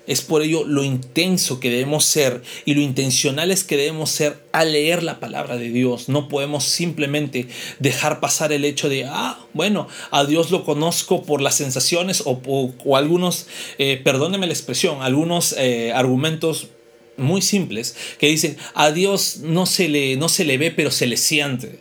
Es 0.06 0.20
por 0.20 0.42
ello 0.42 0.64
lo 0.64 0.82
intenso 0.82 1.60
que 1.60 1.70
debemos 1.70 2.04
ser 2.04 2.42
y 2.64 2.74
lo 2.74 2.80
intencionales 2.80 3.62
que 3.62 3.76
debemos 3.76 4.10
ser 4.10 4.36
al 4.50 4.72
leer 4.72 5.02
la 5.02 5.20
palabra 5.20 5.56
de 5.56 5.70
Dios. 5.70 6.08
No 6.08 6.28
podemos 6.28 6.64
simplemente 6.64 7.46
dejar 7.78 8.18
pasar 8.18 8.52
el 8.52 8.64
hecho 8.64 8.88
de, 8.88 9.04
ah, 9.04 9.38
bueno, 9.52 9.86
a 10.10 10.24
Dios 10.24 10.50
lo 10.50 10.64
conozco 10.64 11.22
por 11.22 11.40
las 11.40 11.54
sensaciones 11.54 12.24
o, 12.26 12.72
algunos, 12.96 13.46
eh, 13.78 14.00
perdóneme 14.02 14.48
la 14.48 14.52
expresión, 14.52 15.02
algunos 15.02 15.54
eh, 15.56 15.92
argumentos 15.94 16.66
muy 17.16 17.42
simples 17.42 17.96
que 18.18 18.28
dicen, 18.28 18.56
a 18.74 18.90
Dios 18.90 19.38
no 19.42 19.66
se 19.66 19.88
le, 19.88 20.16
no 20.16 20.28
se 20.28 20.44
le 20.44 20.58
ve, 20.58 20.70
pero 20.70 20.90
se 20.90 21.06
le 21.06 21.16
siente. 21.16 21.80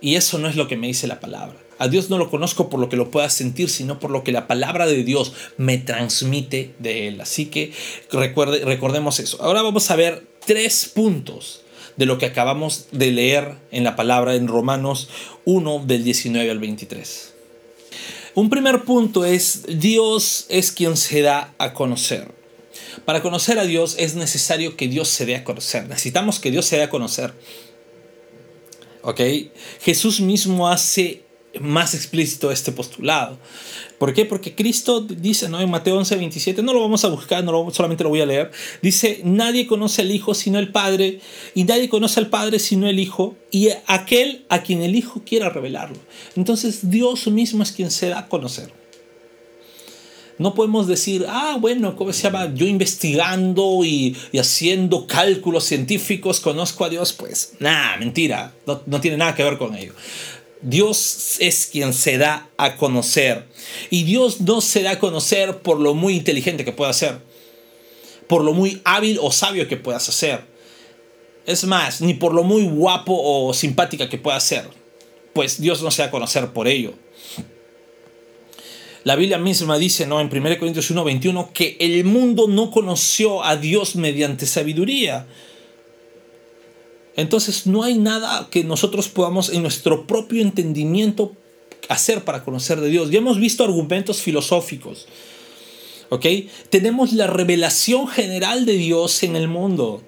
Y 0.00 0.14
eso 0.14 0.38
no 0.38 0.48
es 0.48 0.56
lo 0.56 0.68
que 0.68 0.76
me 0.76 0.86
dice 0.86 1.06
la 1.06 1.20
palabra. 1.20 1.56
A 1.78 1.86
Dios 1.86 2.10
no 2.10 2.18
lo 2.18 2.28
conozco 2.28 2.68
por 2.68 2.80
lo 2.80 2.88
que 2.88 2.96
lo 2.96 3.10
pueda 3.10 3.30
sentir, 3.30 3.70
sino 3.70 4.00
por 4.00 4.10
lo 4.10 4.24
que 4.24 4.32
la 4.32 4.48
palabra 4.48 4.86
de 4.86 5.04
Dios 5.04 5.32
me 5.56 5.78
transmite 5.78 6.74
de 6.80 7.06
Él. 7.06 7.20
Así 7.20 7.46
que 7.46 7.72
recuerde, 8.10 8.64
recordemos 8.64 9.20
eso. 9.20 9.40
Ahora 9.42 9.62
vamos 9.62 9.90
a 9.90 9.96
ver 9.96 10.26
tres 10.44 10.90
puntos 10.92 11.62
de 11.96 12.06
lo 12.06 12.18
que 12.18 12.26
acabamos 12.26 12.86
de 12.90 13.12
leer 13.12 13.56
en 13.70 13.84
la 13.84 13.96
palabra 13.96 14.34
en 14.34 14.48
Romanos 14.48 15.08
1 15.44 15.84
del 15.86 16.04
19 16.04 16.50
al 16.50 16.58
23. 16.58 17.34
Un 18.34 18.50
primer 18.50 18.84
punto 18.84 19.24
es 19.24 19.64
Dios 19.80 20.46
es 20.48 20.70
quien 20.72 20.96
se 20.96 21.22
da 21.22 21.54
a 21.58 21.74
conocer. 21.74 22.37
Para 23.04 23.22
conocer 23.22 23.58
a 23.58 23.64
Dios 23.64 23.96
es 23.98 24.14
necesario 24.14 24.76
que 24.76 24.88
Dios 24.88 25.08
se 25.08 25.26
dé 25.26 25.36
a 25.36 25.44
conocer. 25.44 25.88
Necesitamos 25.88 26.40
que 26.40 26.50
Dios 26.50 26.66
se 26.66 26.76
dé 26.76 26.82
a 26.82 26.90
conocer. 26.90 27.32
¿Ok? 29.02 29.20
Jesús 29.80 30.20
mismo 30.20 30.68
hace 30.68 31.22
más 31.60 31.94
explícito 31.94 32.50
este 32.50 32.72
postulado. 32.72 33.38
¿Por 33.98 34.14
qué? 34.14 34.24
Porque 34.24 34.54
Cristo 34.54 35.00
dice 35.00 35.48
¿no? 35.48 35.60
en 35.60 35.70
Mateo 35.70 35.96
11, 35.96 36.16
27, 36.16 36.62
no 36.62 36.72
lo 36.72 36.80
vamos 36.80 37.04
a 37.04 37.08
buscar, 37.08 37.42
no 37.42 37.70
solamente 37.72 38.04
lo 38.04 38.10
voy 38.10 38.20
a 38.20 38.26
leer, 38.26 38.50
dice, 38.82 39.20
nadie 39.24 39.66
conoce 39.66 40.02
al 40.02 40.10
Hijo 40.10 40.34
sino 40.34 40.58
el 40.58 40.70
Padre, 40.70 41.20
y 41.54 41.64
nadie 41.64 41.88
conoce 41.88 42.20
al 42.20 42.28
Padre 42.28 42.58
sino 42.58 42.88
el 42.88 43.00
Hijo, 43.00 43.36
y 43.50 43.70
aquel 43.86 44.44
a 44.48 44.62
quien 44.62 44.82
el 44.82 44.94
Hijo 44.94 45.22
quiera 45.24 45.48
revelarlo. 45.48 45.98
Entonces 46.36 46.90
Dios 46.90 47.26
mismo 47.26 47.62
es 47.62 47.72
quien 47.72 47.90
se 47.90 48.08
da 48.08 48.20
a 48.20 48.28
conocer. 48.28 48.72
No 50.38 50.54
podemos 50.54 50.86
decir, 50.86 51.26
ah, 51.28 51.56
bueno, 51.60 51.96
¿cómo 51.96 52.12
se 52.12 52.22
llama? 52.22 52.54
Yo 52.54 52.66
investigando 52.66 53.84
y, 53.84 54.16
haciendo 54.38 55.06
cálculos 55.06 55.64
científicos 55.64 56.38
conozco 56.40 56.84
a 56.84 56.88
Dios. 56.88 57.12
Pues, 57.12 57.54
nada, 57.58 57.96
mentira, 57.96 58.54
no, 58.66 58.80
no 58.86 59.00
tiene 59.00 59.16
nada 59.16 59.34
que 59.34 59.42
ver 59.42 59.58
con 59.58 59.74
ello. 59.74 59.94
Dios 60.60 61.36
es 61.40 61.66
quien 61.66 61.92
se 61.92 62.18
da 62.18 62.48
a 62.56 62.76
conocer. 62.76 63.46
Y 63.90 64.04
Dios 64.04 64.40
no 64.40 64.60
se 64.60 64.82
da 64.82 64.92
a 64.92 64.98
conocer 64.98 65.58
por 65.58 65.80
lo 65.80 65.94
muy 65.94 66.14
inteligente 66.14 66.64
que 66.64 66.72
pueda 66.72 66.92
ser, 66.92 67.18
por 68.26 68.44
lo 68.44 68.52
muy 68.52 68.80
hábil 68.84 69.18
o 69.20 69.32
sabio 69.32 69.68
que 69.68 69.76
puedas 69.76 70.08
hacer. 70.08 70.44
Es 71.46 71.64
más, 71.64 72.00
ni 72.00 72.14
por 72.14 72.34
lo 72.34 72.44
muy 72.44 72.64
guapo 72.64 73.14
o 73.16 73.54
simpática 73.54 74.08
que 74.08 74.18
pueda 74.18 74.38
ser. 74.38 74.68
Pues 75.32 75.60
Dios 75.60 75.82
no 75.82 75.90
se 75.90 76.02
da 76.02 76.08
a 76.08 76.10
conocer 76.10 76.52
por 76.52 76.68
ello. 76.68 76.94
La 79.04 79.16
Biblia 79.16 79.38
misma 79.38 79.78
dice, 79.78 80.06
¿no? 80.06 80.20
En 80.20 80.28
1 80.28 80.58
Corintios 80.58 80.90
1:21 80.90 81.52
que 81.52 81.76
el 81.80 82.04
mundo 82.04 82.48
no 82.48 82.70
conoció 82.70 83.44
a 83.44 83.56
Dios 83.56 83.96
mediante 83.96 84.46
sabiduría 84.46 85.26
entonces 87.18 87.66
no 87.66 87.82
hay 87.82 87.98
nada 87.98 88.46
que 88.48 88.62
nosotros 88.62 89.08
podamos 89.08 89.50
en 89.50 89.62
nuestro 89.62 90.06
propio 90.06 90.40
entendimiento 90.40 91.32
hacer 91.88 92.22
para 92.22 92.44
conocer 92.44 92.80
de 92.80 92.90
Dios. 92.90 93.10
Ya 93.10 93.18
hemos 93.18 93.40
visto 93.40 93.64
argumentos 93.64 94.22
filosóficos. 94.22 95.08
¿Ok? 96.10 96.26
Tenemos 96.70 97.12
la 97.12 97.26
revelación 97.26 98.06
general 98.06 98.66
de 98.66 98.74
Dios 98.74 99.24
en 99.24 99.34
el 99.34 99.48
mundo. 99.48 100.00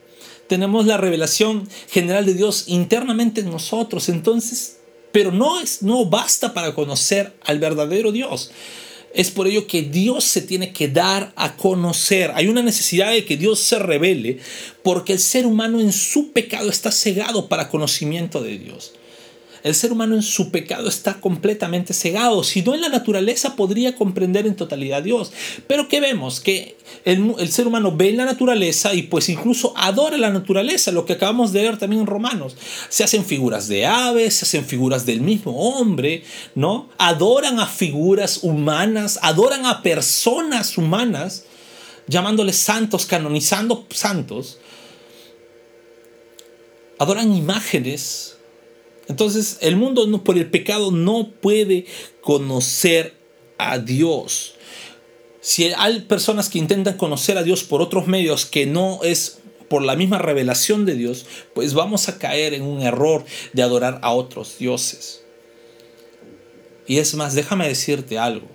Tenemos 0.47 0.87
la 0.87 0.99
revelación 0.99 1.69
general 1.89 2.27
de 2.27 2.35
Dios 2.35 2.67
internamente 2.69 3.41
en 3.41 3.51
nosotros. 3.51 4.09
Entonces, 4.09 4.79
pero 5.13 5.33
no, 5.33 5.61
es, 5.61 5.83
no 5.83 6.05
basta 6.07 6.55
para 6.55 6.75
conocer 6.75 7.33
al 7.45 7.59
verdadero 7.59 8.13
Dios. 8.13 8.51
Es 9.13 9.31
por 9.31 9.49
ello 9.49 9.67
que 9.67 9.83
Dios 9.83 10.25
se 10.25 10.41
tiene 10.41 10.73
que 10.73 10.89
dar 10.89 11.33
a 11.35 11.57
conocer. 11.57 12.31
Hay 12.35 12.47
una 12.47 12.63
necesidad 12.63 13.11
de 13.11 13.25
que 13.25 13.37
Dios 13.37 13.59
se 13.59 13.79
revele 13.79 14.39
porque 14.85 15.15
el 15.15 15.19
ser 15.19 15.47
humano 15.47 15.81
en 15.81 15.93
su 15.93 16.31
pecado 16.31 16.71
está 16.71 16.93
cegado 16.93 17.49
para 17.49 17.69
conocimiento 17.69 18.41
de 18.41 18.59
Dios. 18.59 18.93
El 19.63 19.75
ser 19.75 19.93
humano 19.93 20.15
en 20.15 20.23
su 20.23 20.51
pecado 20.51 20.89
está 20.89 21.21
completamente 21.21 21.93
cegado. 21.93 22.43
Si 22.45 22.63
no 22.63 22.75
en 22.75 22.81
la 22.81 22.89
naturaleza 22.89 23.57
podría 23.57 23.95
comprender 23.95 24.47
en 24.47 24.57
totalidad 24.57 24.99
a 24.99 25.03
Dios. 25.03 25.33
Pero 25.67 25.89
¿qué 25.89 26.01
vemos? 26.01 26.41
Que 26.41 26.77
el, 27.05 27.51
ser 27.51 27.67
humano 27.67 27.95
ve 27.95 28.09
en 28.09 28.17
la 28.17 28.25
naturaleza 28.25 28.95
y 28.95 29.03
pues 29.03 29.29
incluso 29.29 29.75
adora 29.77 30.17
la 30.17 30.31
naturaleza, 30.31 30.93
lo 30.93 31.05
que 31.05 31.15
acabamos 31.15 31.53
de 31.53 31.63
ver 31.63 31.79
también 31.79 32.01
en 32.01 32.07
Romanos. 32.07 32.57
Se 32.89 33.05
hacen 33.05 33.25
figuras 33.25 33.69
de 33.69 33.87
aves, 33.87 34.37
se 34.37 34.45
hacen 34.47 34.65
figuras 34.65 35.05
del 35.05 35.21
mismo 35.21 35.53
hombre, 35.53 36.25
¿no? 36.55 36.89
Adoran 36.99 37.61
a 37.61 37.67
figuras 37.67 38.41
humanas, 38.43 39.19
adoran 39.23 39.67
a 39.67 39.83
personas 39.83 40.79
humanas, 40.79 41.45
llamándoles 42.07 42.57
santos, 42.57 43.05
canonizando 43.05 43.87
santos. 43.91 44.59
Adoran 46.99 47.35
imágenes 47.35 48.37
entonces 49.09 49.59
el 49.61 49.77
mundo 49.77 50.23
por 50.23 50.39
el 50.39 50.51
pecado 50.51 50.91
no 50.91 51.31
puede 51.41 51.87
conocer 52.21 53.15
a 53.59 53.79
Dios. 53.79 54.55
Si 55.41 55.65
hay 55.77 56.01
personas 56.01 56.49
que 56.49 56.59
intentan 56.59 56.97
conocer 56.97 57.39
a 57.39 57.43
Dios 57.43 57.65
por 57.65 57.83
otros 57.83 58.07
medios 58.07 58.47
que 58.47 58.67
no 58.67 59.01
es 59.03 59.39
por 59.69 59.83
la 59.83 59.97
misma 59.97 60.19
revelación 60.19 60.85
de 60.85 60.95
Dios, 60.95 61.27
pues 61.55 61.75
vamos 61.75 62.09
a 62.09 62.19
caer 62.19 62.55
en 62.55 62.63
un 62.63 62.83
error 62.83 63.25
de 63.53 63.63
adorar 63.63 64.01
a 64.03 64.13
otros 64.13 64.59
dioses. 64.59 65.23
Y 66.87 66.99
es 66.99 67.15
más, 67.15 67.35
déjame 67.35 67.69
decirte 67.69 68.19
algo. 68.19 68.49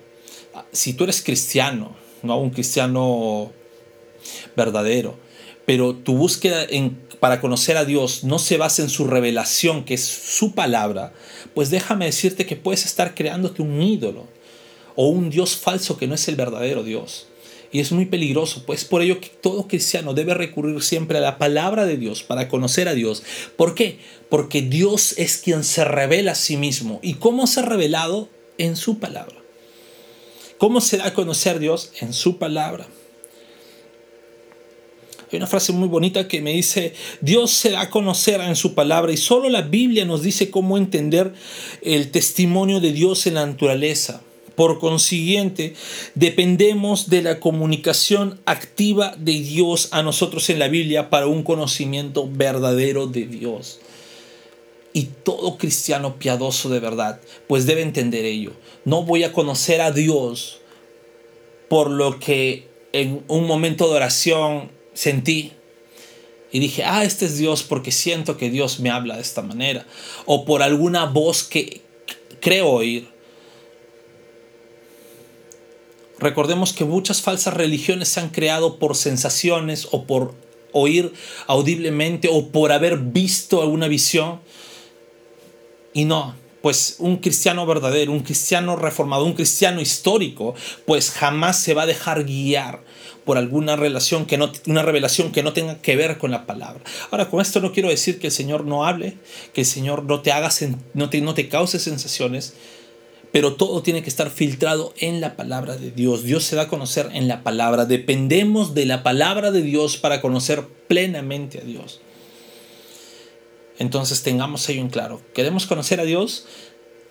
Si 0.72 0.92
tú 0.92 1.04
eres 1.04 1.22
cristiano, 1.22 1.96
no 2.22 2.38
un 2.38 2.50
cristiano 2.50 3.50
verdadero, 4.56 5.18
pero 5.66 5.94
tu 5.94 6.16
búsqueda 6.16 6.66
para 7.20 7.40
conocer 7.40 7.76
a 7.76 7.84
Dios 7.84 8.24
no 8.24 8.38
se 8.38 8.56
basa 8.56 8.82
en 8.82 8.88
su 8.88 9.06
revelación, 9.06 9.84
que 9.84 9.94
es 9.94 10.04
su 10.04 10.52
palabra, 10.52 11.12
pues 11.54 11.70
déjame 11.70 12.06
decirte 12.06 12.46
que 12.46 12.56
puedes 12.56 12.86
estar 12.86 13.14
creándote 13.14 13.62
un 13.62 13.82
ídolo 13.82 14.26
o 14.94 15.08
un 15.08 15.28
Dios 15.28 15.56
falso 15.56 15.98
que 15.98 16.06
no 16.06 16.14
es 16.14 16.28
el 16.28 16.36
verdadero 16.36 16.82
Dios. 16.84 17.26
Y 17.72 17.80
es 17.80 17.90
muy 17.90 18.06
peligroso, 18.06 18.62
pues 18.64 18.84
por 18.84 19.02
ello 19.02 19.20
que 19.20 19.28
todo 19.28 19.66
cristiano 19.66 20.14
debe 20.14 20.34
recurrir 20.34 20.82
siempre 20.82 21.18
a 21.18 21.20
la 21.20 21.36
palabra 21.36 21.84
de 21.84 21.96
Dios 21.96 22.22
para 22.22 22.48
conocer 22.48 22.88
a 22.88 22.94
Dios. 22.94 23.22
¿Por 23.56 23.74
qué? 23.74 23.98
Porque 24.30 24.62
Dios 24.62 25.14
es 25.18 25.36
quien 25.38 25.64
se 25.64 25.84
revela 25.84 26.32
a 26.32 26.36
sí 26.36 26.56
mismo. 26.56 27.00
¿Y 27.02 27.14
cómo 27.14 27.46
se 27.46 27.60
ha 27.60 27.64
revelado? 27.64 28.28
En 28.58 28.76
su 28.76 28.98
palabra. 28.98 29.36
¿Cómo 30.56 30.80
se 30.80 30.96
da 30.96 31.08
a 31.08 31.14
conocer 31.14 31.58
Dios? 31.58 31.92
En 32.00 32.14
su 32.14 32.38
palabra. 32.38 32.86
Hay 35.30 35.38
una 35.38 35.48
frase 35.48 35.72
muy 35.72 35.88
bonita 35.88 36.28
que 36.28 36.40
me 36.40 36.52
dice, 36.52 36.94
Dios 37.20 37.50
se 37.50 37.70
da 37.70 37.82
a 37.82 37.90
conocer 37.90 38.40
en 38.40 38.54
su 38.54 38.74
palabra 38.74 39.12
y 39.12 39.16
solo 39.16 39.48
la 39.48 39.62
Biblia 39.62 40.04
nos 40.04 40.22
dice 40.22 40.50
cómo 40.50 40.78
entender 40.78 41.32
el 41.82 42.12
testimonio 42.12 42.78
de 42.78 42.92
Dios 42.92 43.26
en 43.26 43.34
la 43.34 43.46
naturaleza. 43.46 44.22
Por 44.54 44.78
consiguiente, 44.78 45.74
dependemos 46.14 47.10
de 47.10 47.22
la 47.22 47.40
comunicación 47.40 48.40
activa 48.46 49.14
de 49.18 49.32
Dios 49.32 49.88
a 49.90 50.02
nosotros 50.02 50.48
en 50.48 50.60
la 50.60 50.68
Biblia 50.68 51.10
para 51.10 51.26
un 51.26 51.42
conocimiento 51.42 52.28
verdadero 52.30 53.06
de 53.06 53.26
Dios. 53.26 53.80
Y 54.92 55.08
todo 55.24 55.58
cristiano 55.58 56.16
piadoso 56.16 56.70
de 56.70 56.80
verdad, 56.80 57.20
pues 57.48 57.66
debe 57.66 57.82
entender 57.82 58.24
ello. 58.24 58.52
No 58.84 59.02
voy 59.02 59.24
a 59.24 59.32
conocer 59.32 59.82
a 59.82 59.90
Dios 59.90 60.60
por 61.68 61.90
lo 61.90 62.18
que 62.18 62.68
en 62.92 63.24
un 63.28 63.46
momento 63.46 63.90
de 63.90 63.96
oración 63.96 64.75
sentí 64.96 65.52
y 66.50 66.58
dije, 66.58 66.84
ah, 66.84 67.04
este 67.04 67.26
es 67.26 67.36
Dios 67.36 67.62
porque 67.62 67.92
siento 67.92 68.36
que 68.36 68.50
Dios 68.50 68.80
me 68.80 68.90
habla 68.90 69.16
de 69.16 69.22
esta 69.22 69.42
manera. 69.42 69.86
O 70.24 70.44
por 70.44 70.62
alguna 70.62 71.04
voz 71.04 71.42
que 71.44 71.82
creo 72.40 72.68
oír. 72.68 73.08
Recordemos 76.18 76.72
que 76.72 76.84
muchas 76.84 77.20
falsas 77.20 77.52
religiones 77.52 78.08
se 78.08 78.20
han 78.20 78.30
creado 78.30 78.78
por 78.78 78.96
sensaciones 78.96 79.88
o 79.90 80.04
por 80.04 80.34
oír 80.72 81.12
audiblemente 81.46 82.28
o 82.32 82.48
por 82.48 82.72
haber 82.72 82.96
visto 82.96 83.60
alguna 83.60 83.86
visión. 83.86 84.40
Y 85.92 86.06
no, 86.06 86.36
pues 86.62 86.96
un 87.00 87.18
cristiano 87.18 87.66
verdadero, 87.66 88.12
un 88.12 88.20
cristiano 88.20 88.76
reformado, 88.76 89.26
un 89.26 89.34
cristiano 89.34 89.80
histórico, 89.80 90.54
pues 90.86 91.10
jamás 91.10 91.60
se 91.60 91.74
va 91.74 91.82
a 91.82 91.86
dejar 91.86 92.24
guiar 92.24 92.82
por 93.26 93.36
alguna 93.36 93.74
relación 93.74 94.24
que 94.24 94.38
no, 94.38 94.52
una 94.66 94.82
revelación 94.82 95.32
que 95.32 95.42
no 95.42 95.52
tenga 95.52 95.78
que 95.82 95.96
ver 95.96 96.16
con 96.16 96.30
la 96.30 96.46
palabra. 96.46 96.82
Ahora, 97.10 97.28
con 97.28 97.40
esto 97.40 97.60
no 97.60 97.72
quiero 97.72 97.88
decir 97.90 98.20
que 98.20 98.28
el 98.28 98.32
Señor 98.32 98.64
no 98.64 98.86
hable, 98.86 99.18
que 99.52 99.62
el 99.62 99.66
Señor 99.66 100.04
no 100.04 100.22
te 100.22 100.30
haga, 100.30 100.48
no 100.94 101.10
te, 101.10 101.20
no 101.20 101.34
te 101.34 101.48
cause 101.48 101.80
sensaciones, 101.80 102.54
pero 103.32 103.54
todo 103.54 103.82
tiene 103.82 104.02
que 104.04 104.08
estar 104.08 104.30
filtrado 104.30 104.94
en 104.96 105.20
la 105.20 105.34
palabra 105.34 105.76
de 105.76 105.90
Dios. 105.90 106.22
Dios 106.22 106.44
se 106.44 106.54
da 106.54 106.62
a 106.62 106.68
conocer 106.68 107.10
en 107.12 107.26
la 107.26 107.42
palabra. 107.42 107.84
Dependemos 107.84 108.74
de 108.74 108.86
la 108.86 109.02
palabra 109.02 109.50
de 109.50 109.62
Dios 109.62 109.96
para 109.96 110.20
conocer 110.20 110.64
plenamente 110.86 111.58
a 111.58 111.64
Dios. 111.64 112.00
Entonces 113.78 114.22
tengamos 114.22 114.66
ello 114.68 114.80
en 114.80 114.88
claro. 114.88 115.20
¿Queremos 115.34 115.66
conocer 115.66 115.98
a 116.00 116.04
Dios? 116.04 116.46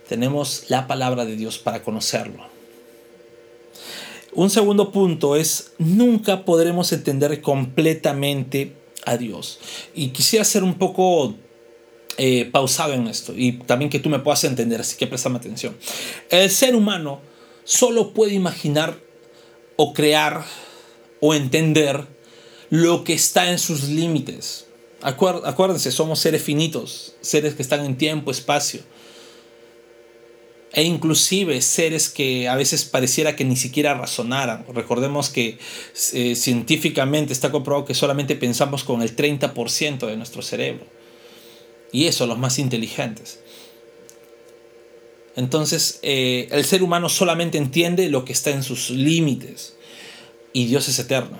Tenemos 0.08 0.64
la 0.70 0.88
palabra 0.88 1.26
de 1.26 1.36
Dios 1.36 1.58
para 1.58 1.84
conocerlo. 1.84 2.55
Un 4.36 4.50
segundo 4.50 4.92
punto 4.92 5.38
es, 5.38 5.72
nunca 5.78 6.44
podremos 6.44 6.92
entender 6.92 7.42
completamente 7.42 8.76
a 9.06 9.16
Dios. 9.16 9.60
Y 9.96 10.10
quisiera 10.10 10.44
ser 10.44 10.64
un 10.64 10.76
poco 10.76 11.36
eh, 12.18 12.50
pausado 12.52 12.94
en 12.94 13.08
esto 13.08 13.34
y 13.36 13.54
también 13.54 13.90
que 13.90 14.00
tú 14.00 14.10
me 14.10 14.20
puedas 14.20 14.44
entender, 14.44 14.82
así 14.82 14.98
que 14.98 15.08
préstame 15.08 15.38
atención. 15.38 15.76
El 16.30 16.50
ser 16.50 16.76
humano 16.76 17.22
solo 17.64 18.14
puede 18.14 18.34
imaginar 18.34 19.00
o 19.78 19.94
crear 19.94 20.44
o 21.22 21.34
entender 21.34 22.06
lo 22.70 23.04
que 23.04 23.14
está 23.14 23.50
en 23.52 23.60
sus 23.60 23.90
límites. 23.90 24.68
Acuérdense, 25.02 25.92
somos 25.92 26.20
seres 26.20 26.42
finitos, 26.42 27.16
seres 27.22 27.54
que 27.54 27.62
están 27.62 27.86
en 27.86 27.98
tiempo, 27.98 28.32
espacio. 28.32 28.82
E 30.76 30.84
inclusive 30.84 31.62
seres 31.62 32.10
que 32.10 32.50
a 32.50 32.56
veces 32.56 32.84
pareciera 32.84 33.38
que 33.38 33.46
ni 33.46 33.56
siquiera 33.56 33.94
razonaran. 33.94 34.66
Recordemos 34.74 35.30
que 35.30 35.58
eh, 36.12 36.36
científicamente 36.36 37.32
está 37.32 37.50
comprobado 37.50 37.86
que 37.86 37.94
solamente 37.94 38.36
pensamos 38.36 38.84
con 38.84 39.02
el 39.02 39.16
30% 39.16 40.06
de 40.06 40.18
nuestro 40.18 40.42
cerebro. 40.42 40.86
Y 41.94 42.08
eso, 42.08 42.28
los 42.28 42.38
más 42.38 42.60
inteligentes. 42.60 43.40
Entonces, 45.38 46.00
eh, 46.02 46.50
el 46.52 46.66
ser 46.66 46.84
humano 46.84 47.08
solamente 47.08 47.58
entiende 47.58 48.10
lo 48.10 48.26
que 48.26 48.34
está 48.34 48.50
en 48.52 48.62
sus 48.62 48.90
límites. 48.90 49.78
Y 50.52 50.66
Dios 50.66 50.90
es 50.90 51.00
eterno. 51.00 51.38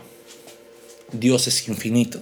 Dios 1.12 1.48
es 1.48 1.68
infinito. 1.68 2.22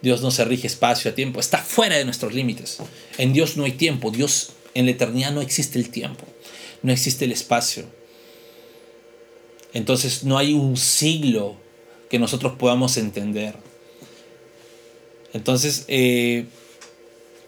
Dios 0.00 0.22
no 0.22 0.30
se 0.30 0.46
rige 0.46 0.66
espacio 0.66 1.10
a 1.10 1.14
tiempo, 1.14 1.40
está 1.40 1.58
fuera 1.58 1.96
de 1.96 2.06
nuestros 2.06 2.32
límites. 2.32 2.78
En 3.18 3.34
Dios 3.34 3.58
no 3.58 3.64
hay 3.64 3.72
tiempo, 3.72 4.10
Dios 4.10 4.52
en 4.74 4.86
la 4.86 4.92
eternidad 4.92 5.32
no 5.32 5.40
existe 5.40 5.78
el 5.78 5.90
tiempo, 5.90 6.24
no 6.82 6.92
existe 6.92 7.24
el 7.24 7.32
espacio. 7.32 7.84
Entonces 9.72 10.24
no 10.24 10.38
hay 10.38 10.52
un 10.52 10.76
siglo 10.76 11.56
que 12.08 12.18
nosotros 12.18 12.54
podamos 12.58 12.96
entender. 12.96 13.54
Entonces, 15.32 15.84
eh, 15.86 16.46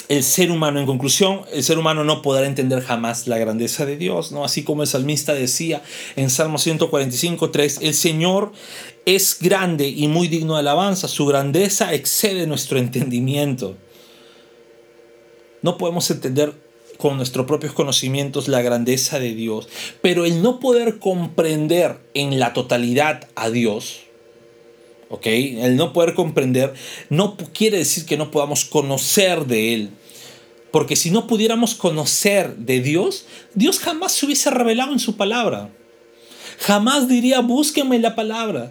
el 0.09 0.23
ser 0.23 0.51
humano, 0.51 0.79
en 0.79 0.87
conclusión, 0.87 1.41
el 1.53 1.65
ser 1.65 1.79
humano 1.79 2.05
no 2.05 2.23
podrá 2.23 2.47
entender 2.47 2.83
jamás 2.83 3.27
la 3.27 3.39
grandeza 3.39 3.87
de 3.87 3.97
Dios, 3.97 4.31
¿no? 4.31 4.45
Así 4.45 4.63
como 4.63 4.83
el 4.83 4.89
salmista 4.89 5.33
decía 5.35 5.83
en 6.17 6.31
Salmo 6.31 6.59
145, 6.59 7.51
3, 7.51 7.79
el 7.83 7.95
Señor 7.95 8.53
es 9.07 9.39
grande 9.41 9.89
y 9.89 10.09
muy 10.09 10.29
digno 10.29 10.55
de 10.55 10.61
alabanza, 10.61 11.09
su 11.09 11.27
grandeza 11.27 11.95
excede 11.95 12.47
nuestro 12.47 12.79
entendimiento. 12.79 13.77
No 15.63 15.79
podemos 15.79 16.11
entender 16.11 16.53
con 17.03 17.17
nuestros 17.17 17.47
propios 17.47 17.73
conocimientos 17.73 18.47
la 18.47 18.63
grandeza 18.63 19.19
de 19.19 19.35
Dios, 19.35 19.69
pero 20.03 20.25
el 20.25 20.41
no 20.41 20.61
poder 20.61 21.01
comprender 21.01 21.99
en 22.15 22.39
la 22.39 22.53
totalidad 22.53 23.29
a 23.35 23.51
Dios, 23.51 24.03
¿ok? 25.11 25.27
El 25.27 25.75
no 25.75 25.93
poder 25.93 26.15
comprender 26.15 26.75
no 27.11 27.37
quiere 27.37 27.79
decir 27.79 28.07
que 28.07 28.17
no 28.17 28.31
podamos 28.31 28.65
conocer 28.65 29.47
de 29.47 29.75
Él. 29.75 29.91
Porque 30.71 30.95
si 30.95 31.11
no 31.11 31.27
pudiéramos 31.27 31.75
conocer 31.75 32.55
de 32.55 32.81
Dios, 32.81 33.27
Dios 33.55 33.81
jamás 33.81 34.13
se 34.13 34.27
hubiese 34.27 34.51
revelado 34.51 34.93
en 34.93 35.01
su 35.01 35.17
palabra. 35.17 35.71
Jamás 36.61 37.09
diría, 37.09 37.41
búsquenme 37.41 37.99
la 37.99 38.15
palabra. 38.15 38.71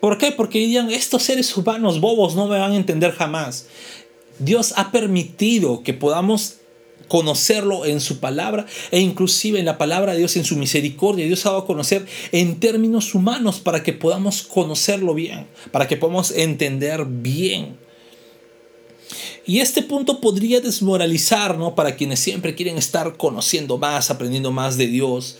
¿Por 0.00 0.18
qué? 0.18 0.32
Porque 0.32 0.58
dirían, 0.58 0.90
estos 0.90 1.22
seres 1.22 1.56
humanos 1.56 2.00
bobos 2.00 2.34
no 2.34 2.48
me 2.48 2.58
van 2.58 2.72
a 2.72 2.76
entender 2.76 3.12
jamás. 3.12 3.68
Dios 4.40 4.74
ha 4.76 4.90
permitido 4.90 5.84
que 5.84 5.94
podamos 5.94 6.56
conocerlo 7.08 7.84
en 7.86 8.00
su 8.00 8.18
palabra 8.18 8.66
e 8.90 9.00
inclusive 9.00 9.58
en 9.58 9.66
la 9.66 9.78
palabra 9.78 10.12
de 10.12 10.18
Dios, 10.18 10.36
en 10.36 10.44
su 10.44 10.56
misericordia. 10.56 11.26
Dios 11.26 11.44
ha 11.46 11.50
dado 11.50 11.62
a 11.62 11.66
conocer 11.66 12.06
en 12.32 12.60
términos 12.60 13.14
humanos 13.14 13.60
para 13.60 13.82
que 13.82 13.92
podamos 13.92 14.42
conocerlo 14.42 15.14
bien, 15.14 15.46
para 15.70 15.88
que 15.88 15.96
podamos 15.96 16.30
entender 16.30 17.04
bien. 17.06 17.76
Y 19.46 19.60
este 19.60 19.82
punto 19.82 20.20
podría 20.20 20.60
desmoralizar, 20.60 21.58
¿no? 21.58 21.74
Para 21.74 21.96
quienes 21.96 22.20
siempre 22.20 22.54
quieren 22.54 22.78
estar 22.78 23.16
conociendo 23.16 23.76
más, 23.76 24.10
aprendiendo 24.10 24.50
más 24.50 24.78
de 24.78 24.86
Dios. 24.86 25.36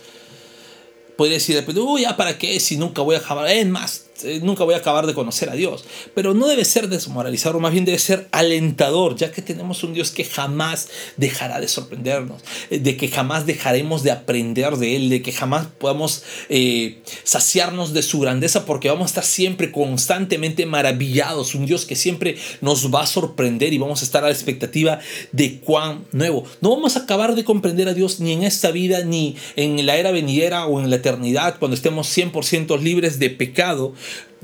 Podría 1.17 1.35
decir, 1.35 1.63
uy, 1.77 2.01
¿ya 2.01 2.15
para 2.15 2.37
qué? 2.37 2.59
Si 2.59 2.77
nunca 2.77 3.01
voy 3.01 3.15
a 3.15 3.19
acabar. 3.19 3.49
Es 3.49 3.65
más, 3.65 4.04
eh, 4.23 4.39
nunca 4.41 4.63
voy 4.63 4.75
a 4.75 4.77
acabar 4.77 5.05
de 5.05 5.13
conocer 5.13 5.49
a 5.49 5.53
Dios. 5.53 5.85
Pero 6.13 6.33
no 6.33 6.47
debe 6.47 6.65
ser 6.65 6.87
desmoralizador, 6.87 7.59
más 7.59 7.71
bien 7.71 7.85
debe 7.85 7.99
ser 7.99 8.27
alentador, 8.31 9.15
ya 9.15 9.31
que 9.31 9.41
tenemos 9.41 9.83
un 9.83 9.93
Dios 9.93 10.11
que 10.11 10.23
jamás 10.23 10.89
dejará 11.17 11.59
de 11.59 11.67
sorprendernos, 11.67 12.41
eh, 12.69 12.79
de 12.79 12.97
que 12.97 13.07
jamás 13.07 13.45
dejaremos 13.45 14.03
de 14.03 14.11
aprender 14.11 14.77
de 14.77 14.95
Él, 14.95 15.09
de 15.09 15.21
que 15.21 15.31
jamás 15.31 15.67
podamos 15.77 16.23
eh, 16.49 17.01
saciarnos 17.23 17.93
de 17.93 18.03
su 18.03 18.19
grandeza, 18.19 18.65
porque 18.65 18.89
vamos 18.89 19.05
a 19.05 19.11
estar 19.11 19.25
siempre 19.25 19.71
constantemente 19.71 20.65
maravillados. 20.65 21.55
Un 21.55 21.65
Dios 21.65 21.85
que 21.85 21.95
siempre 21.95 22.37
nos 22.61 22.93
va 22.93 23.01
a 23.01 23.07
sorprender 23.07 23.73
y 23.73 23.77
vamos 23.77 24.01
a 24.01 24.05
estar 24.05 24.23
a 24.23 24.27
la 24.27 24.33
expectativa 24.33 24.99
de 25.31 25.59
cuán 25.59 26.05
nuevo. 26.11 26.45
No 26.61 26.69
vamos 26.69 26.95
a 26.95 27.01
acabar 27.01 27.35
de 27.35 27.43
comprender 27.43 27.89
a 27.89 27.93
Dios 27.93 28.19
ni 28.19 28.31
en 28.31 28.43
esta 28.43 28.71
vida, 28.71 29.03
ni 29.03 29.35
en 29.55 29.85
la 29.85 29.97
era 29.97 30.11
venidera 30.11 30.65
o 30.65 30.79
en 30.79 30.89
la 30.89 30.97
eternidad, 30.97 31.57
cuando 31.59 31.75
estemos 31.75 32.15
100% 32.15 32.79
libres 32.79 33.19
de 33.19 33.29
pecado 33.29 33.93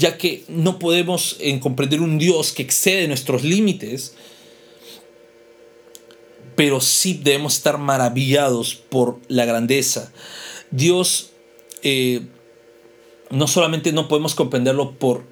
ya 0.02 0.18
que 0.18 0.44
no 0.48 0.80
podemos 0.80 1.38
eh, 1.40 1.60
comprender 1.60 2.02
un 2.02 2.18
Dios 2.18 2.52
que 2.52 2.64
excede 2.64 3.08
nuestros 3.08 3.44
límites, 3.44 4.16
pero 6.56 6.82
sí 6.82 7.20
debemos 7.24 7.58
estar 7.58 7.78
maravillados 7.78 8.74
por 8.74 9.20
la 9.28 9.46
grandeza. 9.46 10.12
Dios 10.72 11.30
eh, 11.84 12.22
no 13.30 13.48
solamente 13.48 13.94
no 13.94 14.08
podemos 14.08 14.34
comprenderlo 14.34 14.94
por 14.94 15.24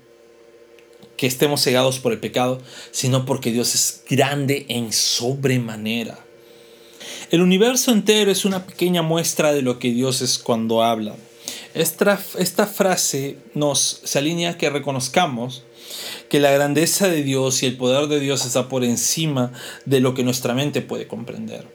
que 1.17 1.25
estemos 1.25 1.63
cegados 1.63 1.97
por 1.99 2.13
el 2.13 2.19
pecado, 2.19 2.61
sino 2.91 3.25
porque 3.25 3.51
Dios 3.51 3.73
es 3.73 4.03
grande 4.07 4.67
en 4.69 4.93
sobremanera. 4.93 6.19
El 7.31 7.41
universo 7.41 7.91
entero 7.91 8.29
es 8.29 8.45
una 8.45 8.67
pequeña 8.67 9.01
muestra 9.01 9.51
de 9.51 9.63
lo 9.63 9.79
que 9.79 9.91
Dios 9.91 10.21
es 10.21 10.37
cuando 10.37 10.83
habla. 10.83 11.15
Esta, 11.73 12.19
esta 12.37 12.65
frase 12.65 13.37
nos 13.53 14.01
se 14.03 14.17
alinea 14.17 14.51
a 14.51 14.57
que 14.57 14.69
reconozcamos 14.69 15.63
que 16.27 16.39
la 16.39 16.51
grandeza 16.51 17.07
de 17.07 17.23
Dios 17.23 17.61
y 17.63 17.67
el 17.67 17.77
poder 17.77 18.07
de 18.07 18.19
Dios 18.19 18.45
está 18.45 18.69
por 18.69 18.83
encima 18.83 19.51
de 19.85 19.99
lo 19.99 20.13
que 20.13 20.23
nuestra 20.23 20.53
mente 20.53 20.81
puede 20.81 21.07
comprender. 21.07 21.67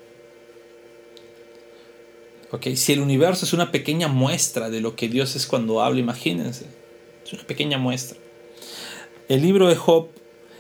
Okay, 2.51 2.77
si 2.77 2.93
el 2.93 3.01
universo 3.01 3.45
es 3.45 3.53
una 3.53 3.73
pequeña 3.73 4.07
muestra 4.07 4.71
de 4.71 4.81
lo 4.81 4.95
que 4.95 5.09
Dios 5.09 5.35
es 5.35 5.47
cuando 5.47 5.83
habla, 5.83 5.99
imagínense, 5.99 6.67
es 7.25 7.33
una 7.33 7.45
pequeña 7.45 7.79
muestra. 7.79 8.17
El 9.29 9.43
libro 9.43 9.69
de 9.69 9.75
Job, 9.75 10.11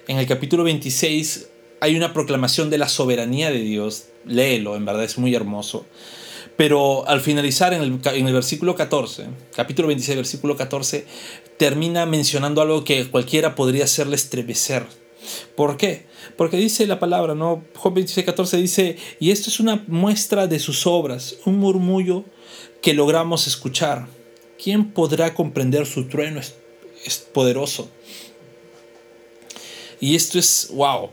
en 0.09 0.19
el 0.19 0.27
capítulo 0.27 0.65
26, 0.65 1.49
hay 1.81 1.95
una 1.97 2.13
proclamación 2.13 2.71
de 2.71 2.79
la 2.79 2.89
soberanía 2.89 3.51
de 3.51 3.61
Dios. 3.61 4.07
Léelo, 4.25 4.75
en 4.75 4.85
verdad 4.85 5.05
es 5.05 5.19
muy 5.19 5.35
hermoso. 5.35 5.87
Pero 6.57 7.07
al 7.09 7.21
finalizar 7.21 7.73
en 7.73 7.83
el, 7.83 8.01
en 8.15 8.29
el, 8.29 8.33
versículo 8.33 8.77
14, 8.77 9.27
capítulo 9.57 9.89
26, 9.89 10.17
versículo 10.17 10.57
14, 10.57 11.05
termina 11.57 12.07
mencionando 12.07 12.61
algo 12.61 12.85
que 12.85 13.11
cualquiera 13.11 13.55
podría 13.57 13.85
hacerle 13.85 14.15
estremecer. 14.15 14.87
¿Por 15.57 15.77
qué? 15.77 16.07
Porque 16.37 16.57
dice 16.57 16.87
la 16.87 17.01
palabra, 17.01 17.35
¿no? 17.35 17.65
Job 17.75 17.95
26, 17.95 18.27
14 18.27 18.57
dice, 18.59 18.97
y 19.19 19.31
esto 19.31 19.51
es 19.51 19.59
una 19.59 19.83
muestra 19.89 20.47
de 20.47 20.59
sus 20.59 20.87
obras, 20.87 21.37
un 21.45 21.59
murmullo 21.59 22.25
que 22.83 22.95
logramos 22.95 23.47
escuchar. 23.47 24.07
¿Quién 24.63 24.93
podrá 24.93 25.35
comprender 25.35 25.87
su 25.87 26.09
trueno? 26.09 26.41
Es, 26.41 26.55
es 27.05 27.19
poderoso. 27.19 27.91
Y 30.01 30.15
esto 30.15 30.39
es, 30.39 30.69
wow. 30.73 31.11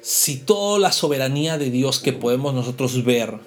Si 0.00 0.36
toda 0.36 0.78
la 0.78 0.92
soberanía 0.92 1.56
de 1.58 1.70
Dios 1.70 1.98
que 1.98 2.12
podemos 2.12 2.52
nosotros 2.54 3.04
ver, 3.04 3.38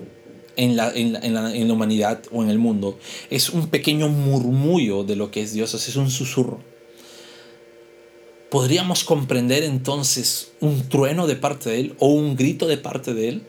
en 0.57 0.75
la, 0.75 0.91
en, 0.93 1.13
la, 1.13 1.21
en 1.55 1.67
la, 1.67 1.73
humanidad 1.73 2.21
o 2.31 2.43
en 2.43 2.49
el 2.49 2.57
mundo 2.57 2.99
es 3.29 3.49
un 3.49 3.67
pequeño 3.67 4.09
murmullo 4.09 5.03
de 5.03 5.15
lo 5.15 5.31
que 5.31 5.41
es 5.41 5.53
Dios, 5.53 5.73
es 5.73 5.95
un 5.95 6.09
susurro. 6.09 6.59
¿Podríamos 8.49 9.03
comprender 9.03 9.63
entonces 9.63 10.51
un 10.59 10.87
trueno 10.89 11.27
de 11.27 11.35
parte 11.35 11.69
de 11.69 11.79
Él 11.79 11.95
o 11.99 12.07
un 12.07 12.35
grito 12.35 12.67
de 12.67 12.77
parte 12.77 13.13
de 13.13 13.29
Él? 13.29 13.43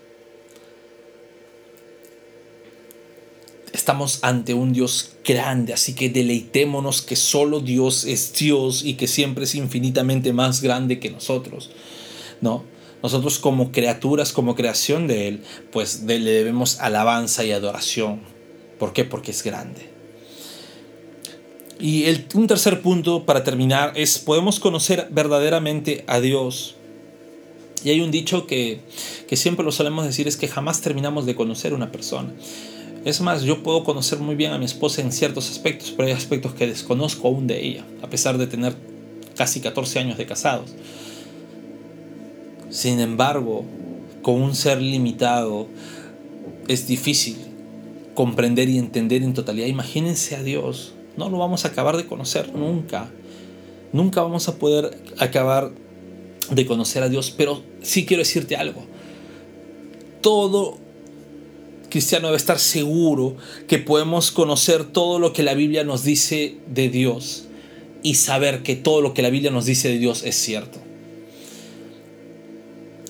Estamos 3.73 4.19
ante 4.23 4.55
un 4.55 4.73
Dios 4.73 5.13
grande, 5.25 5.73
así 5.73 5.95
que 5.95 6.11
deleitémonos 6.11 7.01
que 7.01 7.17
solo 7.17 7.61
Dios 7.61 8.05
es 8.05 8.35
Dios 8.35 8.85
y 8.85 8.95
que 8.95 9.07
siempre 9.07 9.45
es 9.45 9.55
infinitamente 9.55 10.33
más 10.33 10.63
grande 10.63 10.99
que 10.99 11.11
nosotros. 11.11 11.71
¿No? 12.41 12.65
Nosotros 13.03 13.39
como 13.39 13.71
criaturas, 13.71 14.33
como 14.33 14.55
creación 14.55 15.07
de 15.07 15.29
Él, 15.29 15.43
pues 15.71 16.03
le 16.03 16.19
debemos 16.19 16.81
alabanza 16.81 17.45
y 17.45 17.53
adoración. 17.53 18.21
¿Por 18.79 18.93
qué? 18.93 19.05
Porque 19.05 19.31
es 19.31 19.43
grande. 19.43 19.99
Y 21.81 22.07
un 22.35 22.49
tercer 22.49 22.83
punto 22.83 23.25
para 23.25 23.45
terminar 23.45 23.93
es, 23.95 24.19
podemos 24.19 24.59
conocer 24.59 25.09
verdaderamente 25.11 26.05
a 26.09 26.21
Dios. 26.21 26.75
Y 27.85 27.91
hay 27.91 28.01
un 28.01 28.11
dicho 28.11 28.47
que, 28.47 28.81
que 29.29 29.37
siempre 29.37 29.65
lo 29.65 29.71
solemos 29.71 30.05
decir, 30.05 30.27
es 30.27 30.37
que 30.37 30.49
jamás 30.49 30.81
terminamos 30.81 31.25
de 31.25 31.37
conocer 31.37 31.73
a 31.73 31.77
una 31.77 31.93
persona. 31.93 32.33
Es 33.05 33.21
más, 33.21 33.43
yo 33.43 33.63
puedo 33.63 33.85
conocer 33.85 34.19
muy 34.19 34.35
bien 34.35 34.53
a 34.53 34.59
mi 34.59 34.65
esposa 34.65 35.03
en 35.03 35.13
ciertos 35.13 35.51
aspectos, 35.51 35.93
pero 35.97 36.09
hay 36.09 36.15
aspectos 36.15 36.55
que 36.55 36.67
desconozco 36.67 37.29
aún 37.29 37.47
de 37.47 37.65
ella, 37.65 37.85
a 38.03 38.11
pesar 38.11 38.39
de 38.39 38.49
tener 38.49 38.75
casi 39.37 39.61
14 39.61 40.01
años 40.01 40.19
de 40.19 40.27
casados. 40.27 40.75
Sin 42.71 43.01
embargo, 43.01 43.65
con 44.23 44.41
un 44.43 44.55
ser 44.55 44.81
limitado 44.83 45.69
es 46.69 46.87
difícil 46.87 47.37
comprender 48.15 48.69
y 48.69 48.79
entender 48.79 49.23
en 49.23 49.33
totalidad. 49.33 49.67
Imagínense 49.67 50.37
a 50.37 50.43
Dios. 50.43 50.95
No 51.17 51.31
lo 51.31 51.39
vamos 51.39 51.65
a 51.65 51.69
acabar 51.69 51.97
de 51.97 52.07
conocer 52.07 52.55
nunca. 52.55 53.09
Nunca 53.93 54.23
vamos 54.23 54.49
a 54.49 54.59
poder 54.59 55.01
acabar 55.19 55.71
de 56.51 56.67
conocer 56.67 57.03
a 57.03 57.09
Dios. 57.09 57.33
Pero 57.37 57.63
sí 57.81 58.05
quiero 58.05 58.23
decirte 58.23 58.57
algo. 58.57 58.85
Todo 60.21 60.77
cristiano 61.89 62.27
debe 62.27 62.37
estar 62.37 62.59
seguro 62.59 63.37
que 63.67 63.79
podemos 63.79 64.31
conocer 64.31 64.85
todo 64.85 65.19
lo 65.19 65.33
que 65.33 65.43
la 65.43 65.55
Biblia 65.55 65.85
nos 65.85 66.03
dice 66.03 66.57
de 66.67 66.89
Dios 66.91 67.47
y 68.03 68.15
saber 68.15 68.63
que 68.63 68.77
todo 68.77 69.01
lo 69.01 69.15
que 69.15 69.23
la 69.23 69.31
Biblia 69.31 69.51
nos 69.51 69.65
dice 69.65 69.89
de 69.89 69.99
Dios 69.99 70.23
es 70.23 70.37
cierto. 70.37 70.88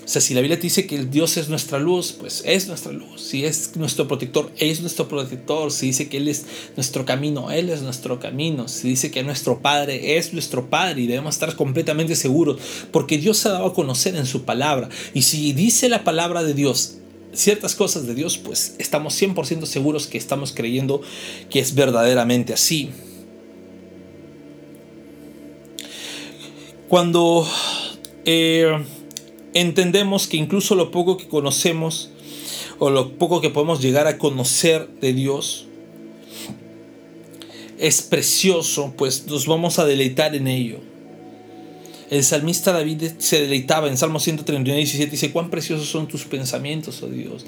O 0.08 0.10
sea, 0.10 0.22
si 0.22 0.32
la 0.32 0.40
Biblia 0.40 0.56
te 0.56 0.62
dice 0.62 0.86
que 0.86 1.04
Dios 1.04 1.36
es 1.36 1.50
nuestra 1.50 1.78
luz, 1.78 2.14
pues 2.18 2.42
es 2.46 2.66
nuestra 2.66 2.92
luz. 2.92 3.20
Si 3.20 3.44
es 3.44 3.76
nuestro 3.76 4.08
protector, 4.08 4.50
es 4.56 4.80
nuestro 4.80 5.06
protector. 5.06 5.70
Si 5.70 5.88
dice 5.88 6.08
que 6.08 6.16
Él 6.16 6.28
es 6.28 6.46
nuestro 6.76 7.04
camino, 7.04 7.50
Él 7.50 7.68
es 7.68 7.82
nuestro 7.82 8.18
camino. 8.18 8.68
Si 8.68 8.88
dice 8.88 9.10
que 9.10 9.22
nuestro 9.22 9.60
Padre 9.60 10.16
es 10.16 10.32
nuestro 10.32 10.70
Padre 10.70 11.02
y 11.02 11.06
debemos 11.08 11.34
estar 11.34 11.54
completamente 11.56 12.16
seguros 12.16 12.58
porque 12.90 13.18
Dios 13.18 13.36
se 13.36 13.50
ha 13.50 13.52
dado 13.52 13.66
a 13.66 13.74
conocer 13.74 14.16
en 14.16 14.24
su 14.24 14.44
palabra. 14.46 14.88
Y 15.12 15.20
si 15.20 15.52
dice 15.52 15.90
la 15.90 16.04
palabra 16.04 16.42
de 16.42 16.54
Dios 16.54 16.94
ciertas 17.34 17.74
cosas 17.74 18.06
de 18.06 18.14
Dios, 18.14 18.38
pues 18.38 18.76
estamos 18.78 19.20
100% 19.20 19.66
seguros 19.66 20.06
que 20.06 20.16
estamos 20.16 20.54
creyendo 20.54 21.02
que 21.50 21.58
es 21.58 21.74
verdaderamente 21.74 22.54
así. 22.54 22.88
Cuando 26.88 27.46
eh, 28.24 28.72
entendemos 29.60 30.26
que 30.26 30.36
incluso 30.36 30.74
lo 30.74 30.90
poco 30.90 31.16
que 31.16 31.28
conocemos 31.28 32.10
o 32.78 32.90
lo 32.90 33.18
poco 33.18 33.40
que 33.40 33.50
podemos 33.50 33.80
llegar 33.80 34.06
a 34.06 34.18
conocer 34.18 34.88
de 35.00 35.12
Dios 35.12 35.66
es 37.78 38.02
precioso, 38.02 38.92
pues 38.96 39.26
nos 39.26 39.46
vamos 39.46 39.78
a 39.78 39.84
deleitar 39.84 40.34
en 40.34 40.48
ello. 40.48 40.78
El 42.10 42.24
salmista 42.24 42.72
David 42.72 43.02
se 43.18 43.40
deleitaba 43.40 43.88
en 43.88 43.96
Salmo 43.96 44.18
139, 44.18 44.78
17, 44.78 45.10
dice, 45.10 45.30
cuán 45.30 45.50
preciosos 45.50 45.88
son 45.88 46.08
tus 46.08 46.24
pensamientos, 46.24 47.02
oh 47.02 47.08
Dios. 47.08 47.44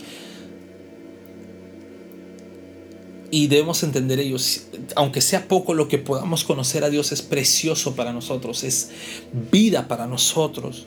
Y 3.31 3.47
debemos 3.47 3.83
entender 3.83 4.19
ellos, 4.19 4.67
aunque 4.97 5.21
sea 5.21 5.47
poco 5.49 5.73
lo 5.73 5.89
que 5.89 5.99
podamos 5.99 6.45
conocer 6.45 6.85
a 6.85 6.91
Dios, 6.91 7.13
es 7.13 7.23
precioso 7.23 7.95
para 7.95 8.13
nosotros, 8.13 8.65
es 8.65 8.91
vida 9.51 9.89
para 9.89 10.07
nosotros. 10.07 10.87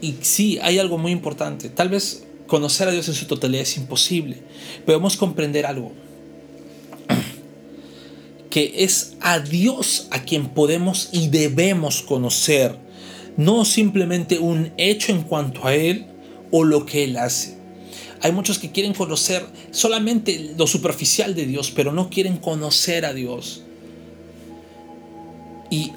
Y 0.00 0.16
sí, 0.22 0.58
hay 0.62 0.78
algo 0.78 0.98
muy 0.98 1.12
importante. 1.12 1.68
Tal 1.68 1.88
vez 1.88 2.24
conocer 2.46 2.88
a 2.88 2.90
Dios 2.90 3.08
en 3.08 3.14
su 3.14 3.26
totalidad 3.26 3.62
es 3.62 3.76
imposible. 3.76 4.36
Pero 4.84 4.98
debemos 4.98 5.16
comprender 5.16 5.66
algo 5.66 5.92
que 8.50 8.84
es 8.84 9.14
a 9.20 9.38
Dios 9.38 10.08
a 10.10 10.22
quien 10.24 10.48
podemos 10.48 11.10
y 11.12 11.28
debemos 11.28 12.02
conocer, 12.02 12.76
no 13.36 13.64
simplemente 13.64 14.38
un 14.38 14.72
hecho 14.76 15.12
en 15.12 15.22
cuanto 15.22 15.66
a 15.66 15.74
Él 15.74 16.06
o 16.50 16.64
lo 16.64 16.84
que 16.84 17.04
Él 17.04 17.16
hace. 17.16 17.58
Hay 18.22 18.32
muchos 18.32 18.58
que 18.58 18.70
quieren 18.70 18.92
conocer 18.92 19.46
solamente 19.70 20.52
lo 20.58 20.66
superficial 20.66 21.34
de 21.34 21.46
Dios, 21.46 21.70
pero 21.70 21.92
no 21.92 22.10
quieren 22.10 22.36
conocer 22.36 23.06
a 23.06 23.14
Dios. 23.14 23.62
Y 25.70 25.92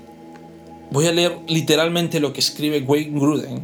voy 0.93 1.07
a 1.07 1.11
leer 1.11 1.35
literalmente 1.47 2.19
lo 2.19 2.31
que 2.31 2.39
escribe 2.39 2.79
Wayne 2.81 3.19
Gruden. 3.19 3.63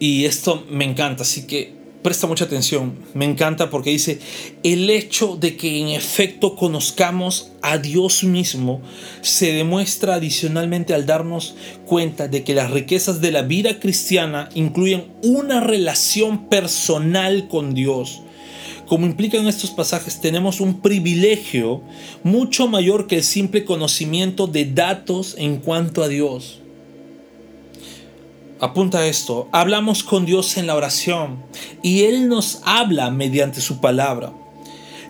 Y 0.00 0.26
esto 0.26 0.64
me 0.68 0.84
encanta, 0.84 1.22
así 1.22 1.46
que 1.46 1.78
presta 2.02 2.26
mucha 2.26 2.44
atención, 2.44 2.94
me 3.14 3.24
encanta 3.24 3.70
porque 3.70 3.90
dice, 3.90 4.18
el 4.62 4.90
hecho 4.90 5.36
de 5.36 5.56
que 5.56 5.80
en 5.80 5.88
efecto 5.88 6.56
conozcamos 6.56 7.52
a 7.62 7.78
Dios 7.78 8.24
mismo 8.24 8.80
se 9.20 9.52
demuestra 9.52 10.14
adicionalmente 10.14 10.94
al 10.94 11.06
darnos 11.06 11.54
cuenta 11.86 12.28
de 12.28 12.44
que 12.44 12.54
las 12.54 12.70
riquezas 12.70 13.20
de 13.20 13.32
la 13.32 13.42
vida 13.42 13.78
cristiana 13.80 14.48
incluyen 14.54 15.06
una 15.22 15.60
relación 15.60 16.48
personal 16.48 17.48
con 17.48 17.74
Dios. 17.74 18.22
Como 18.88 19.04
implican 19.04 19.46
estos 19.46 19.70
pasajes, 19.70 20.18
tenemos 20.18 20.60
un 20.62 20.80
privilegio 20.80 21.82
mucho 22.22 22.68
mayor 22.68 23.06
que 23.06 23.16
el 23.16 23.22
simple 23.22 23.66
conocimiento 23.66 24.46
de 24.46 24.64
datos 24.64 25.34
en 25.36 25.58
cuanto 25.58 26.02
a 26.02 26.08
Dios. 26.08 26.60
Apunta 28.60 29.06
esto, 29.06 29.48
hablamos 29.52 30.02
con 30.02 30.24
Dios 30.24 30.56
en 30.56 30.66
la 30.66 30.74
oración 30.74 31.44
y 31.82 32.04
Él 32.04 32.28
nos 32.28 32.62
habla 32.64 33.10
mediante 33.10 33.60
su 33.60 33.78
palabra. 33.78 34.32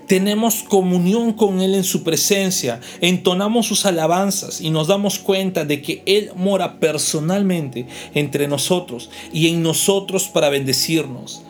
Tenemos 0.09 0.65
comunión 0.65 1.33
con 1.33 1.61
Él 1.61 1.77
en 1.77 1.85
su 1.85 2.03
presencia, 2.03 2.81
entonamos 3.01 3.67
sus 3.67 3.87
alabanzas 3.87 4.61
y 4.61 4.71
nos 4.71 4.89
damos 4.89 5.21
cuenta 5.21 5.65
de 5.65 5.83
que 5.83 6.03
Él 6.05 6.33
mora 6.35 6.81
personalmente 6.81 7.87
entre 8.13 8.49
nosotros 8.49 9.09
y 9.33 9.49
en 9.49 9.63
nosotros 9.63 10.27
para 10.27 10.49
bendecirnos 10.49 11.45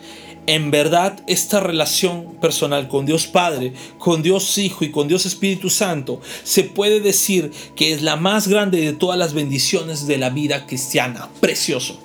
en 0.49 0.71
verdad 0.71 1.19
esta 1.27 1.59
relación 1.59 2.37
personal 2.41 2.87
con 2.87 3.05
Dios 3.05 3.27
Padre, 3.27 3.71
con 3.99 4.23
Dios 4.23 4.57
Hijo 4.57 4.83
y 4.83 4.89
con 4.89 5.07
Dios 5.07 5.27
Espíritu 5.27 5.69
Santo 5.69 6.21
se 6.43 6.63
puede 6.63 7.01
decir 7.01 7.51
que 7.75 7.93
es 7.93 8.01
la 8.01 8.15
más 8.15 8.47
grande 8.47 8.81
de 8.81 8.93
todas 8.93 9.19
las 9.19 9.35
bendiciones 9.35 10.07
de 10.07 10.17
la 10.17 10.31
vida 10.31 10.65
cristiana. 10.65 11.29
Precioso. 11.39 11.99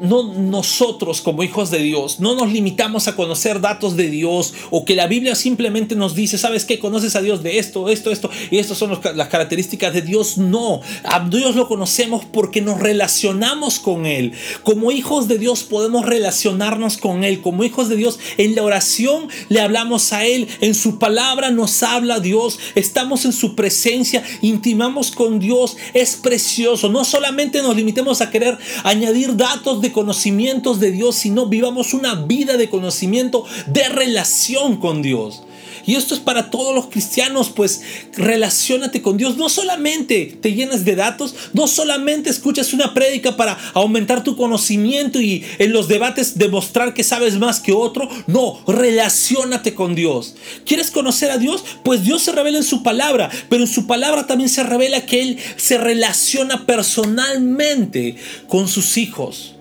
No 0.00 0.34
nosotros 0.34 1.20
como 1.20 1.42
hijos 1.42 1.70
de 1.70 1.78
Dios, 1.78 2.20
no 2.20 2.34
nos 2.34 2.52
limitamos 2.52 3.08
a 3.08 3.16
conocer 3.16 3.60
datos 3.60 3.96
de 3.96 4.08
Dios 4.08 4.54
o 4.70 4.84
que 4.84 4.96
la 4.96 5.06
Biblia 5.06 5.34
simplemente 5.34 5.96
nos 5.96 6.14
dice, 6.14 6.38
¿sabes 6.38 6.64
qué? 6.64 6.78
Conoces 6.78 7.16
a 7.16 7.22
Dios 7.22 7.42
de 7.42 7.58
esto, 7.58 7.88
esto, 7.88 8.10
esto, 8.10 8.30
y 8.50 8.58
estas 8.58 8.78
son 8.78 8.98
las 9.14 9.28
características 9.28 9.92
de 9.92 10.02
Dios. 10.02 10.38
No, 10.38 10.80
a 11.04 11.20
Dios 11.20 11.56
lo 11.56 11.68
conocemos 11.68 12.24
porque 12.24 12.60
nos 12.60 12.80
relacionamos 12.80 13.78
con 13.78 14.06
Él. 14.06 14.32
Como 14.62 14.90
hijos 14.90 15.28
de 15.28 15.38
Dios 15.38 15.64
podemos 15.64 16.06
relacionarnos 16.06 16.96
con 16.96 17.24
Él. 17.24 17.40
Como 17.40 17.64
hijos 17.64 17.88
de 17.88 17.96
Dios 17.96 18.18
en 18.36 18.54
la 18.54 18.62
oración 18.62 19.28
le 19.48 19.60
hablamos 19.60 20.12
a 20.12 20.24
Él, 20.24 20.48
en 20.60 20.74
su 20.74 20.98
palabra 20.98 21.50
nos 21.50 21.82
habla 21.82 22.20
Dios, 22.20 22.58
estamos 22.74 23.24
en 23.24 23.32
su 23.32 23.54
presencia, 23.54 24.24
intimamos 24.42 25.10
con 25.10 25.38
Dios, 25.38 25.76
es 25.92 26.16
precioso. 26.16 26.88
No 26.88 27.04
solamente 27.04 27.62
nos 27.62 27.76
limitemos 27.76 28.20
a 28.20 28.30
querer 28.30 28.58
añadir 28.82 29.36
datos 29.36 29.80
de 29.84 29.92
conocimientos 29.92 30.80
de 30.80 30.90
Dios, 30.90 31.14
sino 31.14 31.46
vivamos 31.46 31.94
una 31.94 32.14
vida 32.14 32.56
de 32.56 32.68
conocimiento, 32.68 33.44
de 33.66 33.88
relación 33.88 34.78
con 34.78 35.02
Dios. 35.02 35.42
Y 35.86 35.96
esto 35.96 36.14
es 36.14 36.20
para 36.20 36.50
todos 36.50 36.74
los 36.74 36.86
cristianos, 36.86 37.50
pues 37.50 37.82
relacionate 38.16 39.02
con 39.02 39.16
Dios. 39.16 39.36
No 39.36 39.48
solamente 39.48 40.38
te 40.40 40.54
llenes 40.54 40.84
de 40.84 40.96
datos, 40.96 41.34
no 41.52 41.66
solamente 41.66 42.30
escuchas 42.30 42.72
una 42.72 42.94
prédica 42.94 43.36
para 43.36 43.58
aumentar 43.74 44.24
tu 44.24 44.36
conocimiento 44.36 45.20
y 45.20 45.44
en 45.58 45.72
los 45.72 45.88
debates 45.88 46.38
demostrar 46.38 46.94
que 46.94 47.04
sabes 47.04 47.38
más 47.38 47.60
que 47.60 47.72
otro. 47.72 48.08
No, 48.26 48.60
relacionate 48.66 49.74
con 49.74 49.94
Dios. 49.94 50.36
¿Quieres 50.64 50.90
conocer 50.90 51.30
a 51.30 51.38
Dios? 51.38 51.64
Pues 51.82 52.02
Dios 52.02 52.22
se 52.22 52.32
revela 52.32 52.58
en 52.58 52.64
su 52.64 52.82
palabra, 52.82 53.30
pero 53.50 53.62
en 53.62 53.68
su 53.68 53.86
palabra 53.86 54.26
también 54.26 54.48
se 54.48 54.62
revela 54.62 55.04
que 55.04 55.20
Él 55.20 55.38
se 55.56 55.76
relaciona 55.76 56.64
personalmente 56.64 58.16
con 58.48 58.68
sus 58.68 58.96
hijos. 58.96 59.53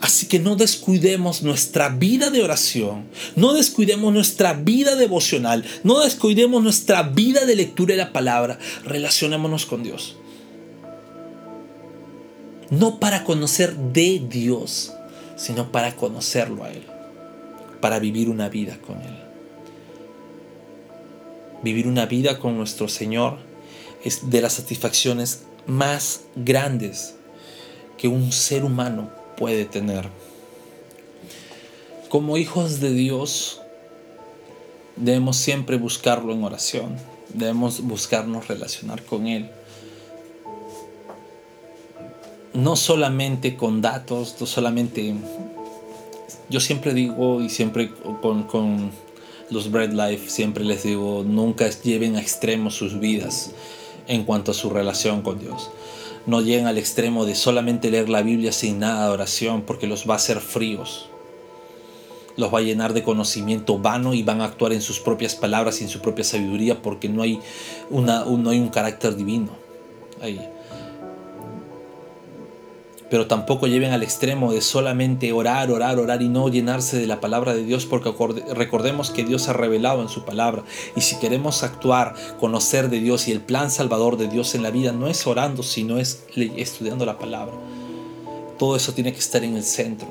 Así 0.00 0.26
que 0.26 0.38
no 0.38 0.56
descuidemos 0.56 1.42
nuestra 1.42 1.90
vida 1.90 2.30
de 2.30 2.42
oración, 2.42 3.04
no 3.36 3.52
descuidemos 3.52 4.14
nuestra 4.14 4.54
vida 4.54 4.96
devocional, 4.96 5.62
no 5.84 6.00
descuidemos 6.00 6.62
nuestra 6.62 7.02
vida 7.02 7.44
de 7.44 7.54
lectura 7.54 7.92
de 7.92 7.98
la 7.98 8.12
palabra, 8.12 8.58
relacionémonos 8.84 9.66
con 9.66 9.82
Dios. 9.82 10.16
No 12.70 12.98
para 12.98 13.24
conocer 13.24 13.76
de 13.76 14.22
Dios, 14.26 14.94
sino 15.36 15.70
para 15.70 15.94
conocerlo 15.96 16.64
a 16.64 16.70
Él, 16.70 16.82
para 17.82 17.98
vivir 17.98 18.30
una 18.30 18.48
vida 18.48 18.78
con 18.78 19.02
Él. 19.02 19.18
Vivir 21.62 21.86
una 21.86 22.06
vida 22.06 22.38
con 22.38 22.56
nuestro 22.56 22.88
Señor 22.88 23.36
es 24.02 24.30
de 24.30 24.40
las 24.40 24.54
satisfacciones 24.54 25.42
más 25.66 26.22
grandes 26.36 27.16
que 27.98 28.08
un 28.08 28.32
ser 28.32 28.64
humano 28.64 29.19
puede 29.40 29.64
tener. 29.64 30.06
Como 32.10 32.36
hijos 32.36 32.78
de 32.78 32.92
Dios, 32.92 33.62
debemos 34.96 35.38
siempre 35.38 35.78
buscarlo 35.78 36.34
en 36.34 36.44
oración, 36.44 36.96
debemos 37.32 37.80
buscarnos 37.80 38.48
relacionar 38.48 39.02
con 39.02 39.26
Él. 39.26 39.50
No 42.52 42.76
solamente 42.76 43.56
con 43.56 43.80
datos, 43.80 44.36
no 44.38 44.46
solamente 44.46 45.14
yo 46.50 46.60
siempre 46.60 46.92
digo 46.92 47.40
y 47.40 47.48
siempre 47.48 47.92
con, 48.20 48.42
con 48.42 48.90
los 49.48 49.70
Bread 49.70 49.92
Life 49.92 50.28
siempre 50.28 50.64
les 50.64 50.82
digo, 50.82 51.24
nunca 51.26 51.70
lleven 51.70 52.16
a 52.16 52.20
extremo 52.20 52.70
sus 52.70 53.00
vidas 53.00 53.52
en 54.06 54.24
cuanto 54.24 54.50
a 54.50 54.54
su 54.54 54.68
relación 54.68 55.22
con 55.22 55.38
Dios. 55.38 55.70
No 56.26 56.40
lleguen 56.40 56.66
al 56.66 56.78
extremo 56.78 57.24
de 57.24 57.34
solamente 57.34 57.90
leer 57.90 58.08
la 58.08 58.22
Biblia 58.22 58.52
sin 58.52 58.78
nada 58.78 59.06
de 59.06 59.12
oración 59.12 59.62
porque 59.62 59.86
los 59.86 60.08
va 60.08 60.14
a 60.14 60.16
hacer 60.16 60.40
fríos. 60.40 61.08
Los 62.36 62.52
va 62.52 62.58
a 62.58 62.62
llenar 62.62 62.92
de 62.92 63.02
conocimiento 63.02 63.78
vano 63.78 64.14
y 64.14 64.22
van 64.22 64.40
a 64.40 64.44
actuar 64.44 64.72
en 64.72 64.82
sus 64.82 65.00
propias 65.00 65.34
palabras 65.34 65.80
y 65.80 65.84
en 65.84 65.90
su 65.90 66.00
propia 66.00 66.24
sabiduría 66.24 66.80
porque 66.80 67.08
no 67.08 67.22
hay, 67.22 67.40
una, 67.90 68.24
no 68.24 68.50
hay 68.50 68.58
un 68.58 68.68
carácter 68.68 69.16
divino. 69.16 69.50
Ahí 70.20 70.40
pero 73.10 73.26
tampoco 73.26 73.66
lleven 73.66 73.92
al 73.92 74.02
extremo 74.02 74.52
de 74.52 74.60
solamente 74.60 75.32
orar, 75.32 75.70
orar, 75.70 75.98
orar 75.98 76.22
y 76.22 76.28
no 76.28 76.48
llenarse 76.48 76.98
de 76.98 77.06
la 77.06 77.20
palabra 77.20 77.54
de 77.54 77.64
Dios, 77.64 77.84
porque 77.84 78.12
recordemos 78.54 79.10
que 79.10 79.24
Dios 79.24 79.48
ha 79.48 79.52
revelado 79.52 80.00
en 80.00 80.08
su 80.08 80.24
palabra. 80.24 80.62
Y 80.96 81.00
si 81.00 81.16
queremos 81.16 81.62
actuar, 81.62 82.14
conocer 82.38 82.88
de 82.88 83.00
Dios 83.00 83.28
y 83.28 83.32
el 83.32 83.40
plan 83.40 83.70
salvador 83.70 84.16
de 84.16 84.28
Dios 84.28 84.54
en 84.54 84.62
la 84.62 84.70
vida, 84.70 84.92
no 84.92 85.08
es 85.08 85.26
orando, 85.26 85.62
sino 85.62 85.98
es 85.98 86.24
estudiando 86.36 87.04
la 87.04 87.18
palabra. 87.18 87.54
Todo 88.58 88.76
eso 88.76 88.92
tiene 88.92 89.12
que 89.12 89.18
estar 89.18 89.42
en 89.42 89.56
el 89.56 89.64
centro, 89.64 90.08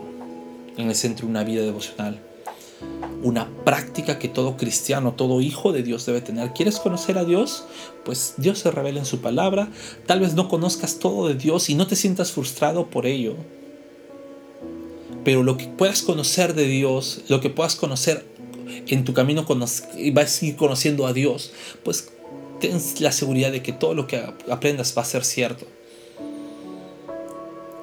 en 0.75 0.89
el 0.89 0.95
centro 0.95 1.25
de 1.25 1.31
una 1.31 1.43
vida 1.43 1.61
devocional 1.61 2.28
una 3.21 3.49
práctica 3.65 4.17
que 4.17 4.29
todo 4.29 4.55
cristiano, 4.55 5.13
todo 5.13 5.41
hijo 5.41 5.73
de 5.73 5.83
Dios 5.83 6.05
debe 6.05 6.21
tener. 6.21 6.53
¿Quieres 6.53 6.79
conocer 6.79 7.17
a 7.17 7.25
Dios? 7.25 7.65
Pues 8.05 8.35
Dios 8.37 8.59
se 8.59 8.71
revela 8.71 8.99
en 8.99 9.05
su 9.05 9.19
palabra. 9.19 9.69
Tal 10.05 10.21
vez 10.21 10.35
no 10.35 10.47
conozcas 10.47 10.99
todo 10.99 11.27
de 11.27 11.35
Dios 11.35 11.69
y 11.69 11.75
no 11.75 11.87
te 11.87 11.95
sientas 11.95 12.31
frustrado 12.31 12.89
por 12.89 13.05
ello. 13.05 13.35
Pero 15.25 15.43
lo 15.43 15.57
que 15.57 15.65
puedas 15.65 16.01
conocer 16.01 16.53
de 16.53 16.65
Dios, 16.65 17.21
lo 17.27 17.41
que 17.41 17.49
puedas 17.49 17.75
conocer 17.75 18.25
en 18.87 19.03
tu 19.03 19.13
camino 19.13 19.45
y 19.97 20.11
vas 20.11 20.41
a 20.41 20.45
ir 20.45 20.55
conociendo 20.55 21.05
a 21.05 21.13
Dios, 21.13 21.51
pues 21.83 22.09
ten 22.59 22.79
la 22.99 23.11
seguridad 23.11 23.51
de 23.51 23.61
que 23.61 23.73
todo 23.73 23.93
lo 23.93 24.07
que 24.07 24.23
aprendas 24.49 24.93
va 24.97 25.01
a 25.01 25.05
ser 25.05 25.25
cierto. 25.25 25.65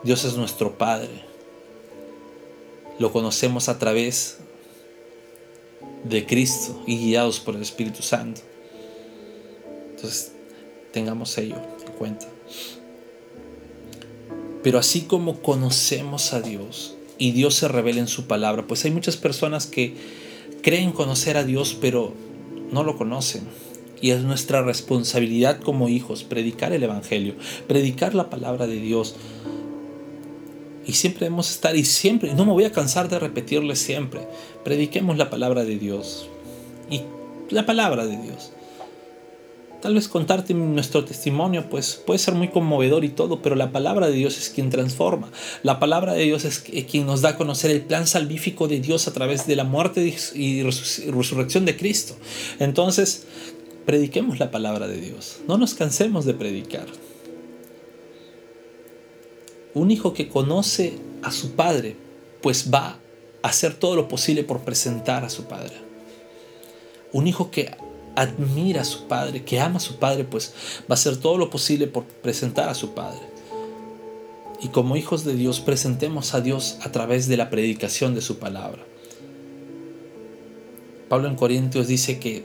Dios 0.03 0.25
es 0.25 0.37
nuestro 0.37 0.79
Padre. 0.79 1.27
Lo 2.99 3.12
conocemos 3.12 3.68
a 3.68 3.79
través 3.79 4.38
de 6.09 6.27
Cristo 6.27 6.83
y 6.87 6.99
guiados 6.99 7.40
por 7.40 7.57
el 7.57 7.62
Espíritu 7.62 8.03
Santo. 8.03 8.40
Entonces, 9.90 10.33
tengamos 10.92 11.37
ello 11.38 11.57
en 11.87 11.92
cuenta. 11.92 12.27
Pero 14.62 14.79
así 14.79 15.03
como 15.03 15.42
conocemos 15.42 16.33
a 16.33 16.40
Dios 16.40 16.97
y 17.19 17.33
Dios 17.33 17.55
se 17.55 17.69
revela 17.69 18.01
en 18.01 18.09
su 18.09 18.27
palabra, 18.27 18.66
pues 18.66 18.85
hay 18.85 18.90
muchas 18.90 19.16
personas 19.16 19.66
que 19.66 19.95
creen 20.62 20.92
conocer 20.92 21.37
a 21.37 21.45
Dios, 21.45 21.77
pero 21.81 22.12
no 22.73 22.83
lo 22.83 22.97
conocen. 22.97 23.45
Y 24.01 24.11
es 24.11 24.23
nuestra 24.23 24.62
responsabilidad 24.62 25.61
como 25.61 25.88
hijos 25.88 26.25
predicar 26.25 26.73
el 26.73 26.83
Evangelio, 26.83 27.35
predicar 27.66 28.14
la 28.14 28.29
palabra 28.29 28.66
de 28.66 28.81
Dios, 28.81 29.16
y 30.87 30.92
siempre 30.92 31.27
debemos 31.27 31.51
estar, 31.51 31.77
y 31.77 31.85
siempre, 31.85 32.33
no 32.35 32.44
me 32.44 32.53
voy 32.53 32.64
a 32.64 32.72
cansar 32.72 33.09
de 33.09 33.18
repetirle 33.18 33.75
siempre, 33.75 34.27
prediquemos 34.64 35.16
la 35.18 35.31
palabra 35.31 35.64
de 35.64 35.77
Dios. 35.79 36.29
Y 36.88 37.03
la 37.51 37.66
palabra 37.66 38.07
de 38.07 38.16
Dios. 38.16 38.53
Tal 39.83 39.94
vez 39.94 40.09
contarte 40.09 40.55
nuestro 40.55 41.05
testimonio 41.05 41.68
pues 41.68 41.94
puede 41.94 42.18
ser 42.18 42.35
muy 42.35 42.49
conmovedor 42.49 43.05
y 43.05 43.11
todo, 43.11 43.42
pero 43.42 43.55
la 43.57 43.72
palabra 43.72 44.09
de 44.09 44.14
Dios 44.14 44.38
es 44.38 44.49
quien 44.49 44.70
transforma. 44.70 45.31
La 45.62 45.79
palabra 45.79 46.14
de 46.14 46.25
Dios 46.25 46.44
es 46.44 46.61
quien 46.61 47.07
nos 47.07 47.20
da 47.20 47.31
a 47.31 47.37
conocer 47.37 47.70
el 47.70 47.83
plan 47.83 48.07
salvífico 48.07 48.68
de 48.68 48.81
Dios 48.81 49.07
a 49.07 49.12
través 49.12 49.46
de 49.46 49.55
la 49.55 49.64
muerte 49.64 50.14
y 50.35 50.62
resurrección 50.62 51.66
de 51.66 51.77
Cristo. 51.77 52.16
Entonces, 52.59 53.27
prediquemos 53.85 54.38
la 54.38 54.51
palabra 54.51 54.88
de 54.88 55.01
Dios. 55.01 55.38
No 55.46 55.59
nos 55.59 55.75
cansemos 55.75 56.25
de 56.25 56.35
predicar. 56.35 56.87
Un 59.77 59.91
hijo 59.91 60.15
que 60.15 60.31
conoce 60.31 60.95
a 61.23 61.31
su 61.31 61.51
padre, 61.51 61.97
pues 62.41 62.73
va 62.73 62.97
a 63.43 63.49
hacer 63.49 63.75
todo 63.75 63.95
lo 63.95 64.09
posible 64.09 64.43
por 64.43 64.61
presentar 64.61 65.23
a 65.23 65.29
su 65.29 65.45
padre. 65.45 65.75
Un 67.12 67.27
hijo 67.27 67.51
que 67.51 67.77
admira 68.15 68.81
a 68.81 68.85
su 68.87 69.07
padre, 69.07 69.45
que 69.45 69.61
ama 69.61 69.77
a 69.77 69.81
su 69.81 69.99
padre, 69.99 70.25
pues 70.25 70.55
va 70.81 70.87
a 70.89 70.95
hacer 70.95 71.19
todo 71.19 71.37
lo 71.37 71.51
posible 71.51 71.89
por 71.89 72.05
presentar 72.05 72.71
a 72.71 72.75
su 72.75 72.95
padre. 72.95 73.21
Y 74.62 74.69
como 74.69 74.97
hijos 74.97 75.25
de 75.27 75.35
Dios, 75.35 75.61
presentemos 75.61 76.33
a 76.33 76.41
Dios 76.41 76.79
a 76.81 76.91
través 76.91 77.29
de 77.29 77.37
la 77.37 77.51
predicación 77.51 78.15
de 78.15 78.23
su 78.23 78.39
palabra. 78.39 78.83
Pablo 81.11 81.29
en 81.29 81.37
Corintios 81.37 81.87
dice 81.87 82.19
que, 82.19 82.45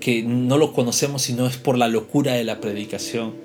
que 0.00 0.24
no 0.24 0.58
lo 0.58 0.72
conocemos 0.72 1.22
sino 1.22 1.46
es 1.46 1.58
por 1.58 1.78
la 1.78 1.86
locura 1.86 2.32
de 2.32 2.42
la 2.42 2.60
predicación. 2.60 3.43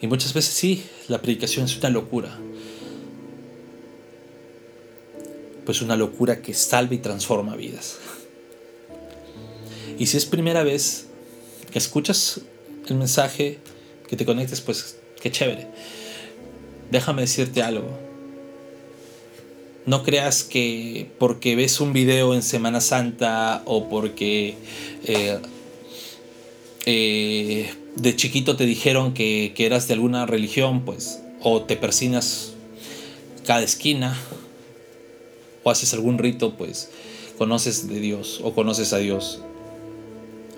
Y 0.00 0.06
muchas 0.06 0.34
veces 0.34 0.54
sí, 0.54 0.84
la 1.08 1.20
predicación 1.22 1.64
es 1.64 1.76
una 1.78 1.90
locura. 1.90 2.38
Pues 5.64 5.80
una 5.82 5.96
locura 5.96 6.42
que 6.42 6.54
salva 6.54 6.94
y 6.94 6.98
transforma 6.98 7.56
vidas. 7.56 7.98
Y 9.98 10.06
si 10.06 10.16
es 10.16 10.26
primera 10.26 10.62
vez 10.62 11.06
que 11.70 11.78
escuchas 11.78 12.40
el 12.88 12.96
mensaje, 12.96 13.58
que 14.08 14.16
te 14.16 14.24
conectes, 14.24 14.60
pues 14.60 14.98
qué 15.20 15.30
chévere. 15.30 15.66
Déjame 16.90 17.22
decirte 17.22 17.62
algo. 17.62 17.98
No 19.86 20.02
creas 20.02 20.42
que 20.42 21.10
porque 21.18 21.56
ves 21.56 21.80
un 21.80 21.92
video 21.92 22.34
en 22.34 22.42
Semana 22.42 22.80
Santa 22.80 23.62
o 23.64 23.88
porque 23.88 24.56
eh, 25.04 25.38
eh, 26.86 27.72
de 27.96 28.14
chiquito 28.14 28.56
te 28.56 28.66
dijeron 28.66 29.14
que, 29.14 29.52
eras 29.56 29.88
de 29.88 29.94
alguna 29.94 30.26
religión, 30.26 30.84
pues, 30.84 31.20
o 31.40 31.62
te 31.62 31.76
persinas 31.76 32.52
cada 33.44 33.62
esquina, 33.62 34.16
o 35.62 35.70
haces 35.70 35.94
algún 35.94 36.18
rito, 36.18 36.56
pues, 36.56 36.90
conoces 37.38 37.88
de 37.88 38.00
Dios 38.00 38.40
o 38.42 38.54
conoces 38.54 38.92
a 38.92 38.98
Dios. 38.98 39.40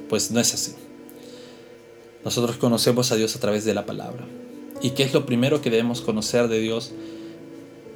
Pues 0.09 0.31
no 0.31 0.41
es 0.41 0.55
así. 0.55 0.75
Nosotros 2.25 2.57
conocemos 2.57 3.13
a 3.13 3.17
Dios 3.17 3.37
a 3.37 3.41
través 3.41 3.65
de 3.65 3.75
la 3.75 3.87
palabra. 3.87 4.27
¿Y 4.81 4.91
qué 4.91 5.03
es 5.03 5.13
lo 5.13 5.27
primero 5.27 5.61
que 5.61 5.71
debemos 5.71 6.01
conocer 6.01 6.49
de 6.49 6.61
Dios? 6.61 6.93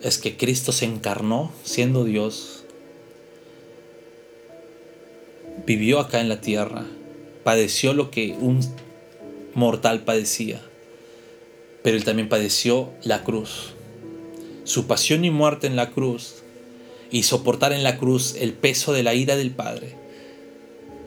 Es 0.02 0.18
que 0.18 0.36
Cristo 0.36 0.72
se 0.72 0.84
encarnó 0.84 1.52
siendo 1.64 2.04
Dios, 2.04 2.64
vivió 5.64 6.00
acá 6.00 6.20
en 6.20 6.28
la 6.28 6.40
tierra, 6.40 6.84
padeció 7.44 7.92
lo 7.92 8.10
que 8.10 8.36
un 8.40 8.60
mortal 9.54 10.04
padecía, 10.04 10.60
pero 11.82 11.96
él 11.96 12.04
también 12.04 12.28
padeció 12.28 12.90
la 13.02 13.24
cruz. 13.24 13.74
Su 14.64 14.86
pasión 14.86 15.24
y 15.24 15.30
muerte 15.30 15.66
en 15.66 15.76
la 15.76 15.90
cruz 15.90 16.42
y 17.10 17.24
soportar 17.24 17.72
en 17.72 17.82
la 17.82 17.98
cruz 17.98 18.36
el 18.38 18.52
peso 18.52 18.92
de 18.92 19.02
la 19.02 19.14
ira 19.14 19.36
del 19.36 19.50
Padre 19.50 19.94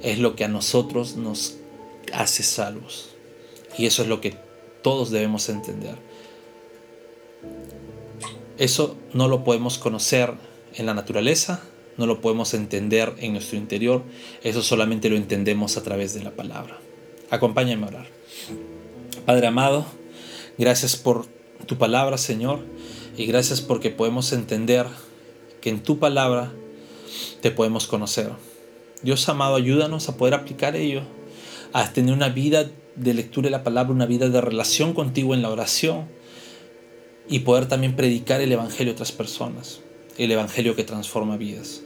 es 0.03 0.19
lo 0.19 0.35
que 0.35 0.43
a 0.43 0.49
nosotros 0.49 1.15
nos 1.15 1.57
hace 2.13 2.43
salvos. 2.43 3.09
Y 3.77 3.87
eso 3.87 4.03
es 4.03 4.07
lo 4.07 4.21
que 4.21 4.35
todos 4.81 5.09
debemos 5.09 5.49
entender. 5.49 5.95
Eso 8.57 8.95
no 9.13 9.27
lo 9.27 9.43
podemos 9.43 9.77
conocer 9.77 10.33
en 10.75 10.85
la 10.85 10.93
naturaleza, 10.93 11.61
no 11.97 12.05
lo 12.05 12.21
podemos 12.21 12.53
entender 12.53 13.13
en 13.17 13.33
nuestro 13.33 13.57
interior, 13.57 14.03
eso 14.43 14.61
solamente 14.61 15.09
lo 15.09 15.15
entendemos 15.15 15.77
a 15.77 15.83
través 15.83 16.13
de 16.13 16.23
la 16.23 16.31
palabra. 16.31 16.79
Acompáñame 17.29 17.85
a 17.85 17.89
orar. 17.89 18.07
Padre 19.25 19.47
amado, 19.47 19.85
gracias 20.57 20.95
por 20.95 21.25
tu 21.65 21.77
palabra, 21.77 22.17
Señor, 22.17 22.59
y 23.17 23.25
gracias 23.25 23.61
porque 23.61 23.89
podemos 23.89 24.31
entender 24.33 24.85
que 25.61 25.69
en 25.69 25.81
tu 25.81 25.97
palabra 25.97 26.51
te 27.41 27.51
podemos 27.51 27.87
conocer. 27.87 28.29
Dios 29.01 29.27
amado, 29.29 29.55
ayúdanos 29.55 30.09
a 30.09 30.17
poder 30.17 30.33
aplicar 30.33 30.75
ello, 30.75 31.01
a 31.73 31.91
tener 31.91 32.13
una 32.13 32.29
vida 32.29 32.69
de 32.95 33.13
lectura 33.13 33.45
de 33.45 33.51
la 33.51 33.63
palabra, 33.63 33.91
una 33.91 34.05
vida 34.05 34.29
de 34.29 34.41
relación 34.41 34.93
contigo 34.93 35.33
en 35.33 35.41
la 35.41 35.49
oración 35.49 36.05
y 37.27 37.39
poder 37.39 37.67
también 37.67 37.95
predicar 37.95 38.41
el 38.41 38.51
Evangelio 38.51 38.93
a 38.93 38.95
otras 38.95 39.11
personas, 39.11 39.81
el 40.17 40.31
Evangelio 40.31 40.75
que 40.75 40.83
transforma 40.83 41.37
vidas. 41.37 41.81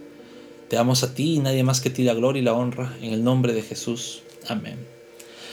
Te 0.67 0.75
damos 0.75 1.03
a 1.03 1.13
ti 1.13 1.35
y 1.35 1.39
nadie 1.39 1.63
más 1.63 1.81
que 1.81 1.89
ti 1.89 2.03
la 2.03 2.13
gloria 2.13 2.41
y 2.41 2.45
la 2.45 2.53
honra, 2.53 2.95
en 3.01 3.13
el 3.13 3.23
nombre 3.23 3.53
de 3.53 3.63
Jesús. 3.63 4.21
Amén. 4.47 4.98